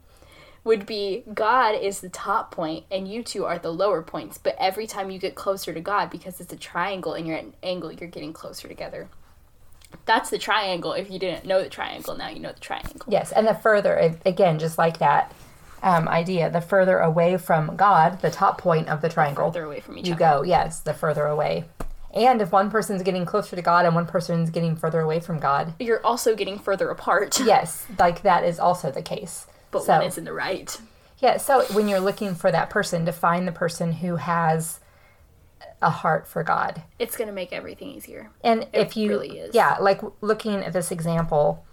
would 0.63 0.85
be 0.85 1.23
God 1.33 1.75
is 1.75 2.01
the 2.01 2.09
top 2.09 2.51
point 2.51 2.85
and 2.91 3.07
you 3.07 3.23
two 3.23 3.45
are 3.45 3.57
the 3.57 3.71
lower 3.73 4.01
points, 4.01 4.37
but 4.37 4.55
every 4.59 4.85
time 4.85 5.09
you 5.09 5.17
get 5.19 5.35
closer 5.35 5.73
to 5.73 5.79
God 5.79 6.09
because 6.09 6.39
it's 6.41 6.53
a 6.53 6.57
triangle 6.57 7.13
and 7.13 7.25
you're 7.25 7.37
at 7.37 7.43
an 7.45 7.53
angle, 7.63 7.91
you're 7.91 8.09
getting 8.09 8.33
closer 8.33 8.67
together. 8.67 9.07
That's 10.05 10.29
the 10.29 10.37
triangle. 10.37 10.91
If 10.93 11.09
you 11.09 11.17
didn't 11.17 11.45
know 11.45 11.63
the 11.63 11.69
triangle, 11.69 12.17
now 12.17 12.27
you 12.29 12.39
know 12.39 12.51
the 12.51 12.59
triangle. 12.59 13.01
yes. 13.07 13.31
And 13.31 13.47
the 13.47 13.53
further, 13.55 14.17
again, 14.25 14.59
just 14.59 14.77
like 14.77 14.99
that 14.99 15.33
um, 15.81 16.07
idea, 16.09 16.49
the 16.49 16.59
further 16.61 16.99
away 16.99 17.37
from 17.37 17.75
God, 17.77 18.21
the 18.21 18.29
top 18.31 18.57
point 18.59 18.89
of 18.89 19.01
the 19.01 19.09
triangle, 19.09 19.47
the 19.49 19.59
Further 19.59 19.65
away 19.65 19.79
from 19.79 19.97
each 19.97 20.07
you 20.07 20.13
other. 20.15 20.19
go. 20.39 20.43
Yes, 20.43 20.81
the 20.81 20.93
further 20.93 21.25
away. 21.25 21.65
And 22.17 22.41
if 22.41 22.51
one 22.51 22.71
person's 22.71 23.03
getting 23.03 23.25
closer 23.25 23.55
to 23.55 23.61
God 23.61 23.85
and 23.85 23.93
one 23.93 24.07
person's 24.07 24.49
getting 24.49 24.75
further 24.75 25.01
away 25.01 25.19
from 25.19 25.39
God, 25.39 25.73
You're 25.79 26.05
also 26.05 26.35
getting 26.35 26.57
further 26.57 26.89
apart, 26.89 27.39
yes, 27.45 27.85
like 27.99 28.23
that 28.23 28.43
is 28.43 28.59
also 28.59 28.91
the 28.91 29.03
case. 29.03 29.45
but 29.71 29.83
so, 29.83 29.97
one 29.97 30.07
is 30.07 30.17
in 30.17 30.23
the 30.23 30.33
right. 30.33 30.79
Yeah, 31.19 31.37
so 31.37 31.63
when 31.73 31.87
you're 31.87 31.99
looking 31.99 32.35
for 32.35 32.51
that 32.51 32.69
person, 32.69 33.05
to 33.05 33.11
find 33.11 33.47
the 33.47 33.51
person 33.51 33.91
who 33.91 34.15
has 34.17 34.79
a 35.81 35.89
heart 35.89 36.27
for 36.27 36.43
God. 36.43 36.81
It's 36.97 37.15
going 37.15 37.27
to 37.27 37.33
make 37.33 37.53
everything 37.53 37.89
easier. 37.89 38.31
And 38.43 38.67
if 38.73 38.97
you, 38.97 39.09
really 39.09 39.37
is. 39.39 39.53
yeah, 39.53 39.77
like 39.79 40.01
looking 40.21 40.63
at 40.63 40.73
this 40.73 40.91
example, 40.91 41.65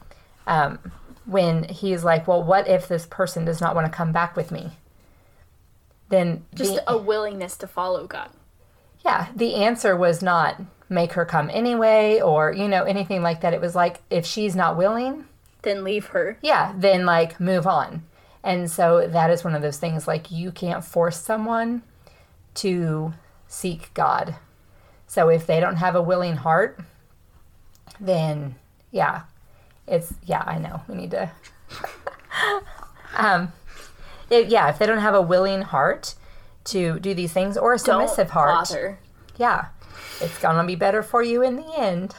um, 0.46 0.78
when 1.24 1.64
he's 1.64 2.04
like, 2.04 2.28
well, 2.28 2.42
what 2.42 2.68
if 2.68 2.86
this 2.86 3.06
person 3.06 3.44
does 3.44 3.60
not 3.60 3.74
want 3.74 3.86
to 3.86 3.92
come 3.92 4.12
back 4.12 4.36
with 4.36 4.50
me? 4.50 4.72
Then, 6.10 6.44
Just 6.54 6.74
the, 6.74 6.90
a 6.90 6.98
willingness 6.98 7.56
to 7.58 7.66
follow 7.66 8.06
God. 8.06 8.30
Yeah, 9.04 9.28
the 9.34 9.54
answer 9.56 9.96
was 9.96 10.22
not 10.22 10.60
make 10.88 11.12
her 11.12 11.24
come 11.24 11.50
anyway 11.52 12.20
or, 12.20 12.52
you 12.52 12.68
know, 12.68 12.84
anything 12.84 13.22
like 13.22 13.40
that. 13.40 13.54
It 13.54 13.60
was 13.60 13.74
like, 13.74 14.00
if 14.10 14.24
she's 14.26 14.54
not 14.54 14.76
willing, 14.76 15.24
Then 15.62 15.82
leave 15.84 16.06
her. 16.06 16.38
yeah, 16.42 16.72
then 16.76 17.04
like 17.06 17.40
move 17.40 17.66
on. 17.66 18.04
And 18.42 18.70
so 18.70 19.06
that 19.08 19.30
is 19.30 19.42
one 19.42 19.54
of 19.54 19.62
those 19.62 19.78
things 19.78 20.06
like 20.06 20.30
you 20.30 20.52
can't 20.52 20.84
force 20.84 21.18
someone 21.18 21.82
to 22.56 23.14
seek 23.48 23.92
God. 23.94 24.36
So 25.06 25.28
if 25.28 25.46
they 25.46 25.60
don't 25.60 25.76
have 25.76 25.94
a 25.96 26.02
willing 26.02 26.36
heart, 26.36 26.78
then 28.00 28.56
yeah, 28.90 29.22
it's 29.86 30.14
yeah, 30.24 30.42
I 30.46 30.58
know. 30.58 30.82
We 30.88 30.94
need 30.96 31.10
to 31.12 31.30
um 33.16 33.52
it, 34.30 34.48
yeah, 34.48 34.68
if 34.70 34.78
they 34.78 34.86
don't 34.86 34.98
have 34.98 35.14
a 35.14 35.22
willing 35.22 35.62
heart 35.62 36.14
to 36.64 36.98
do 37.00 37.14
these 37.14 37.32
things 37.32 37.56
or 37.56 37.74
a 37.74 37.78
submissive 37.78 38.28
Don't 38.28 38.32
heart, 38.34 38.68
bother. 38.68 38.98
yeah, 39.36 39.66
it's 40.20 40.38
gonna 40.38 40.64
be 40.66 40.76
better 40.76 41.02
for 41.02 41.22
you 41.22 41.42
in 41.42 41.56
the 41.56 41.74
end 41.76 42.14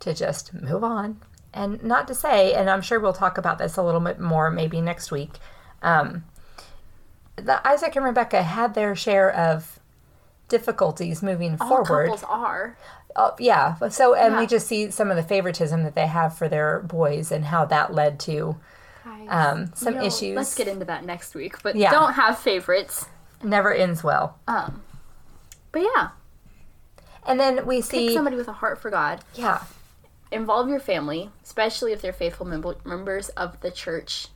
to 0.00 0.12
just 0.14 0.52
move 0.54 0.82
on. 0.82 1.20
And 1.54 1.82
not 1.82 2.08
to 2.08 2.14
say, 2.14 2.54
and 2.54 2.68
I'm 2.70 2.80
sure 2.82 2.98
we'll 2.98 3.12
talk 3.12 3.36
about 3.38 3.58
this 3.58 3.76
a 3.76 3.82
little 3.82 4.00
bit 4.00 4.18
more 4.18 4.50
maybe 4.50 4.80
next 4.80 5.10
week. 5.12 5.32
Um, 5.82 6.24
the 7.36 7.66
Isaac 7.66 7.94
and 7.96 8.04
Rebekah 8.04 8.42
had 8.42 8.74
their 8.74 8.96
share 8.96 9.30
of 9.30 9.78
difficulties 10.48 11.22
moving 11.22 11.56
All 11.60 11.68
forward. 11.68 12.06
couples 12.06 12.24
are. 12.28 12.76
Oh, 13.16 13.34
yeah. 13.38 13.76
So, 13.90 14.14
and 14.14 14.38
we 14.38 14.46
just 14.46 14.66
see 14.66 14.90
some 14.90 15.10
of 15.10 15.16
the 15.16 15.22
favoritism 15.22 15.82
that 15.82 15.94
they 15.94 16.06
have 16.06 16.36
for 16.36 16.48
their 16.48 16.80
boys 16.80 17.30
and 17.30 17.44
how 17.44 17.66
that 17.66 17.92
led 17.92 18.18
to 18.20 18.56
um, 19.28 19.70
some 19.74 19.94
You 19.94 20.00
know, 20.00 20.06
issues. 20.06 20.36
Let's 20.36 20.54
get 20.54 20.68
into 20.68 20.86
that 20.86 21.04
next 21.04 21.34
week. 21.34 21.62
But 21.62 21.76
Yeah. 21.76 21.90
don't 21.90 22.14
have 22.14 22.38
favorites. 22.38 23.06
Never 23.42 23.72
ends 23.72 24.02
well. 24.04 24.38
Um, 24.46 24.82
but 25.72 25.82
yeah, 25.82 26.10
And 27.26 27.38
then 27.40 27.66
we 27.66 27.76
pick 27.76 27.84
see, 27.84 28.14
somebody 28.14 28.36
with 28.36 28.48
a 28.48 28.52
heart 28.52 28.80
for 28.80 28.90
God. 28.90 29.20
yeah, 29.34 29.62
Involve 30.30 30.68
your 30.68 30.80
family, 30.80 31.30
especially 31.44 31.92
if 31.92 32.00
they're 32.00 32.12
faithful 32.12 32.46
mem- 32.46 32.76
members 32.84 33.28
of 33.30 33.60
the 33.60 33.70
church. 33.70 34.28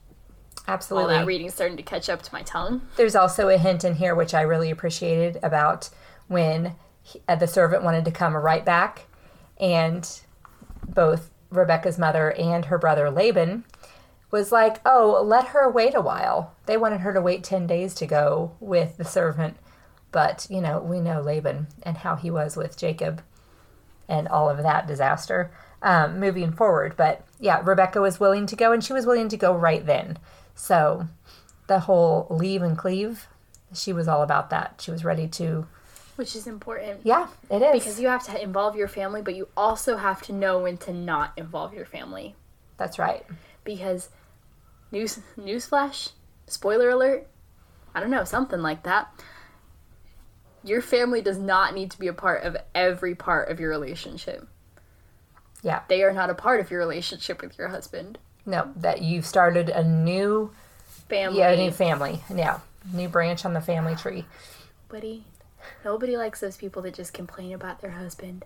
All 0.69 0.75
absolutely. 0.75 1.14
that 1.14 1.27
reading's 1.27 1.55
starting 1.55 1.77
to 1.77 1.83
catch 1.83 2.09
up 2.11 2.23
to 2.23 2.33
my 2.35 2.42
tongue. 2.42 2.83
There's 2.97 3.14
also 3.16 3.49
a 3.49 3.57
hint 3.57 3.85
in 3.85 3.95
here 3.95 4.14
which 4.14 4.35
I 4.35 4.42
really 4.42 4.71
appreciated 4.71 5.38
about 5.42 5.88
when 6.29 6.75
he, 7.03 7.23
uh, 7.29 7.37
the 7.37 7.47
servant 7.47 7.83
wanted 7.85 8.05
to 8.07 8.11
come 8.11 8.35
right 8.37 8.64
back, 8.64 9.05
and 9.61 10.09
both 10.88 11.31
Rebekah's 11.51 11.99
mother 11.99 12.33
and 12.33 12.64
her 12.66 12.79
brother 12.79 13.11
Laban 13.11 13.64
was 14.31 14.53
like, 14.53 14.81
"Oh, 14.85 15.23
let 15.25 15.49
her 15.49 15.71
wait 15.71 15.95
a 15.95 16.01
while." 16.01 16.55
They 16.67 16.77
wanted 16.77 17.01
her 17.01 17.12
to 17.12 17.21
wait 17.21 17.45
ten 17.45 17.67
days 17.67 17.95
to 17.95 18.07
go 18.07 18.53
with 18.61 18.97
the 18.97 19.05
servant, 19.05 19.57
but 20.12 20.47
you 20.51 20.61
know 20.61 20.81
we 20.81 21.01
know 21.01 21.21
Laban 21.21 21.69
and 21.83 21.99
how 21.99 22.17
he 22.17 22.31
was 22.31 22.57
with 22.57 22.77
Jacob, 22.77 23.23
and 24.09 24.29
all 24.29 24.49
of 24.49 24.62
that 24.62 24.87
disaster 24.87 25.51
um, 25.83 26.19
moving 26.19 26.53
forward. 26.53 26.95
But 26.97 27.25
yeah, 27.39 27.61
Rebekah 27.65 28.01
was 28.01 28.21
willing 28.21 28.47
to 28.47 28.57
go, 28.57 28.73
and 28.73 28.83
she 28.83 28.93
was 28.93 29.07
willing 29.07 29.29
to 29.29 29.37
go 29.37 29.55
right 29.55 29.85
then. 29.85 30.19
So 30.55 31.09
the 31.67 31.81
whole 31.81 32.27
leave 32.31 32.62
and 32.62 32.77
cleave, 32.77 33.29
she 33.73 33.93
was 33.93 34.09
all 34.09 34.23
about 34.23 34.51
that. 34.51 34.81
She 34.83 34.91
was 34.91 35.05
ready 35.05 35.29
to. 35.29 35.67
Which 36.17 36.35
is 36.35 36.47
important. 36.47 37.01
Yeah, 37.05 37.29
it 37.51 37.61
is. 37.61 37.85
Because 37.85 38.01
you 38.01 38.09
have 38.09 38.25
to 38.25 38.43
involve 38.43 38.75
your 38.75 38.89
family, 38.89 39.21
but 39.21 39.35
you 39.35 39.49
also 39.57 39.97
have 39.99 40.23
to 40.23 40.33
know 40.33 40.61
when 40.61 40.79
to 40.79 40.93
not 40.93 41.33
involve 41.37 41.75
your 41.75 41.85
family. 41.85 42.35
That's 42.79 42.99
right. 42.99 43.25
Because 43.67 44.09
news 44.91 45.21
newsflash, 45.39 46.13
spoiler 46.47 46.89
alert, 46.89 47.27
I 47.95 48.01
don't 48.01 48.11
know, 48.11 48.25
something 48.25 48.63
like 48.63 48.85
that. 48.85 49.13
Your 50.65 50.81
family 50.81 51.21
does 51.21 51.39
not 51.39 51.75
need 51.75 51.91
to 51.91 51.99
be 51.99 52.07
a 52.09 52.13
part 52.13 52.43
of 52.45 52.57
every 52.75 53.15
part 53.15 53.51
of 53.51 53.61
your 53.61 53.69
relationship. 53.71 54.49
Yeah. 55.63 55.83
They 55.89 56.03
are 56.03 56.13
not 56.13 56.31
a 56.31 56.35
part 56.35 56.61
of 56.61 56.71
your 56.71 56.81
relationship 56.81 57.43
with 57.43 57.59
your 57.59 57.69
husband. 57.69 58.19
No, 58.47 58.71
that 58.77 59.03
you've 59.03 59.27
started 59.27 59.69
a 59.69 59.83
new, 59.83 60.53
Family. 61.09 61.39
yeah, 61.41 61.51
a 61.51 61.57
new 61.57 61.71
family. 61.73 62.21
Yeah, 62.33 62.61
new 62.93 63.09
branch 63.09 63.45
on 63.45 63.55
the 63.55 63.61
family 63.61 63.97
tree. 63.97 64.25
Nobody, 64.89 65.25
nobody 65.85 66.17
likes 66.17 66.41
those 66.41 66.57
people 66.57 66.83
that 66.83 66.95
just 66.95 67.13
complain 67.13 67.53
about 67.53 67.81
their 67.81 67.91
husband, 67.91 68.45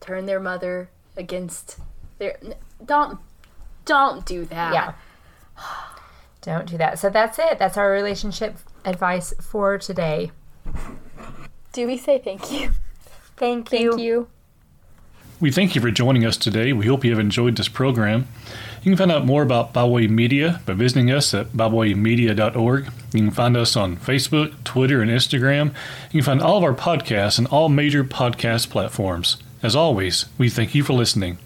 turn 0.00 0.24
their 0.24 0.40
mother 0.40 0.88
against 1.16 1.78
their. 2.18 2.38
Don't, 2.84 3.18
don't 3.84 4.24
do 4.24 4.44
that. 4.46 4.72
Yeah. 4.74 4.92
Don't 6.42 6.66
do 6.66 6.76
that. 6.76 6.98
So 6.98 7.08
that's 7.08 7.38
it. 7.38 7.58
That's 7.58 7.76
our 7.78 7.90
relationship 7.90 8.58
advice 8.84 9.32
for 9.40 9.78
today. 9.78 10.30
Do 11.72 11.86
we 11.86 11.96
say 11.96 12.18
thank 12.18 12.52
you? 12.52 12.72
Thank 13.36 13.72
you. 13.72 13.90
Thank 13.90 14.00
you. 14.00 14.28
We 15.40 15.50
thank 15.50 15.74
you 15.74 15.80
for 15.80 15.90
joining 15.90 16.24
us 16.24 16.36
today. 16.36 16.72
We 16.72 16.86
hope 16.86 17.04
you 17.04 17.10
have 17.10 17.18
enjoyed 17.18 17.56
this 17.56 17.66
program. 17.68 18.28
You 18.82 18.92
can 18.92 18.96
find 18.96 19.10
out 19.10 19.26
more 19.26 19.42
about 19.42 19.72
Byway 19.72 20.06
Media 20.06 20.60
by 20.64 20.74
visiting 20.74 21.10
us 21.10 21.34
at 21.34 21.48
bywaymedia.org. 21.48 22.84
You 23.12 23.20
can 23.20 23.30
find 23.32 23.56
us 23.56 23.76
on 23.76 23.96
Facebook, 23.96 24.62
Twitter, 24.62 25.02
and 25.02 25.10
Instagram. 25.10 25.74
You 26.12 26.20
can 26.20 26.22
find 26.22 26.42
all 26.42 26.58
of 26.58 26.62
our 26.62 26.74
podcasts 26.74 27.40
on 27.40 27.46
all 27.46 27.68
major 27.68 28.04
podcast 28.04 28.70
platforms. 28.70 29.38
As 29.62 29.74
always, 29.74 30.26
we 30.38 30.48
thank 30.48 30.74
you 30.74 30.84
for 30.84 30.92
listening. 30.92 31.38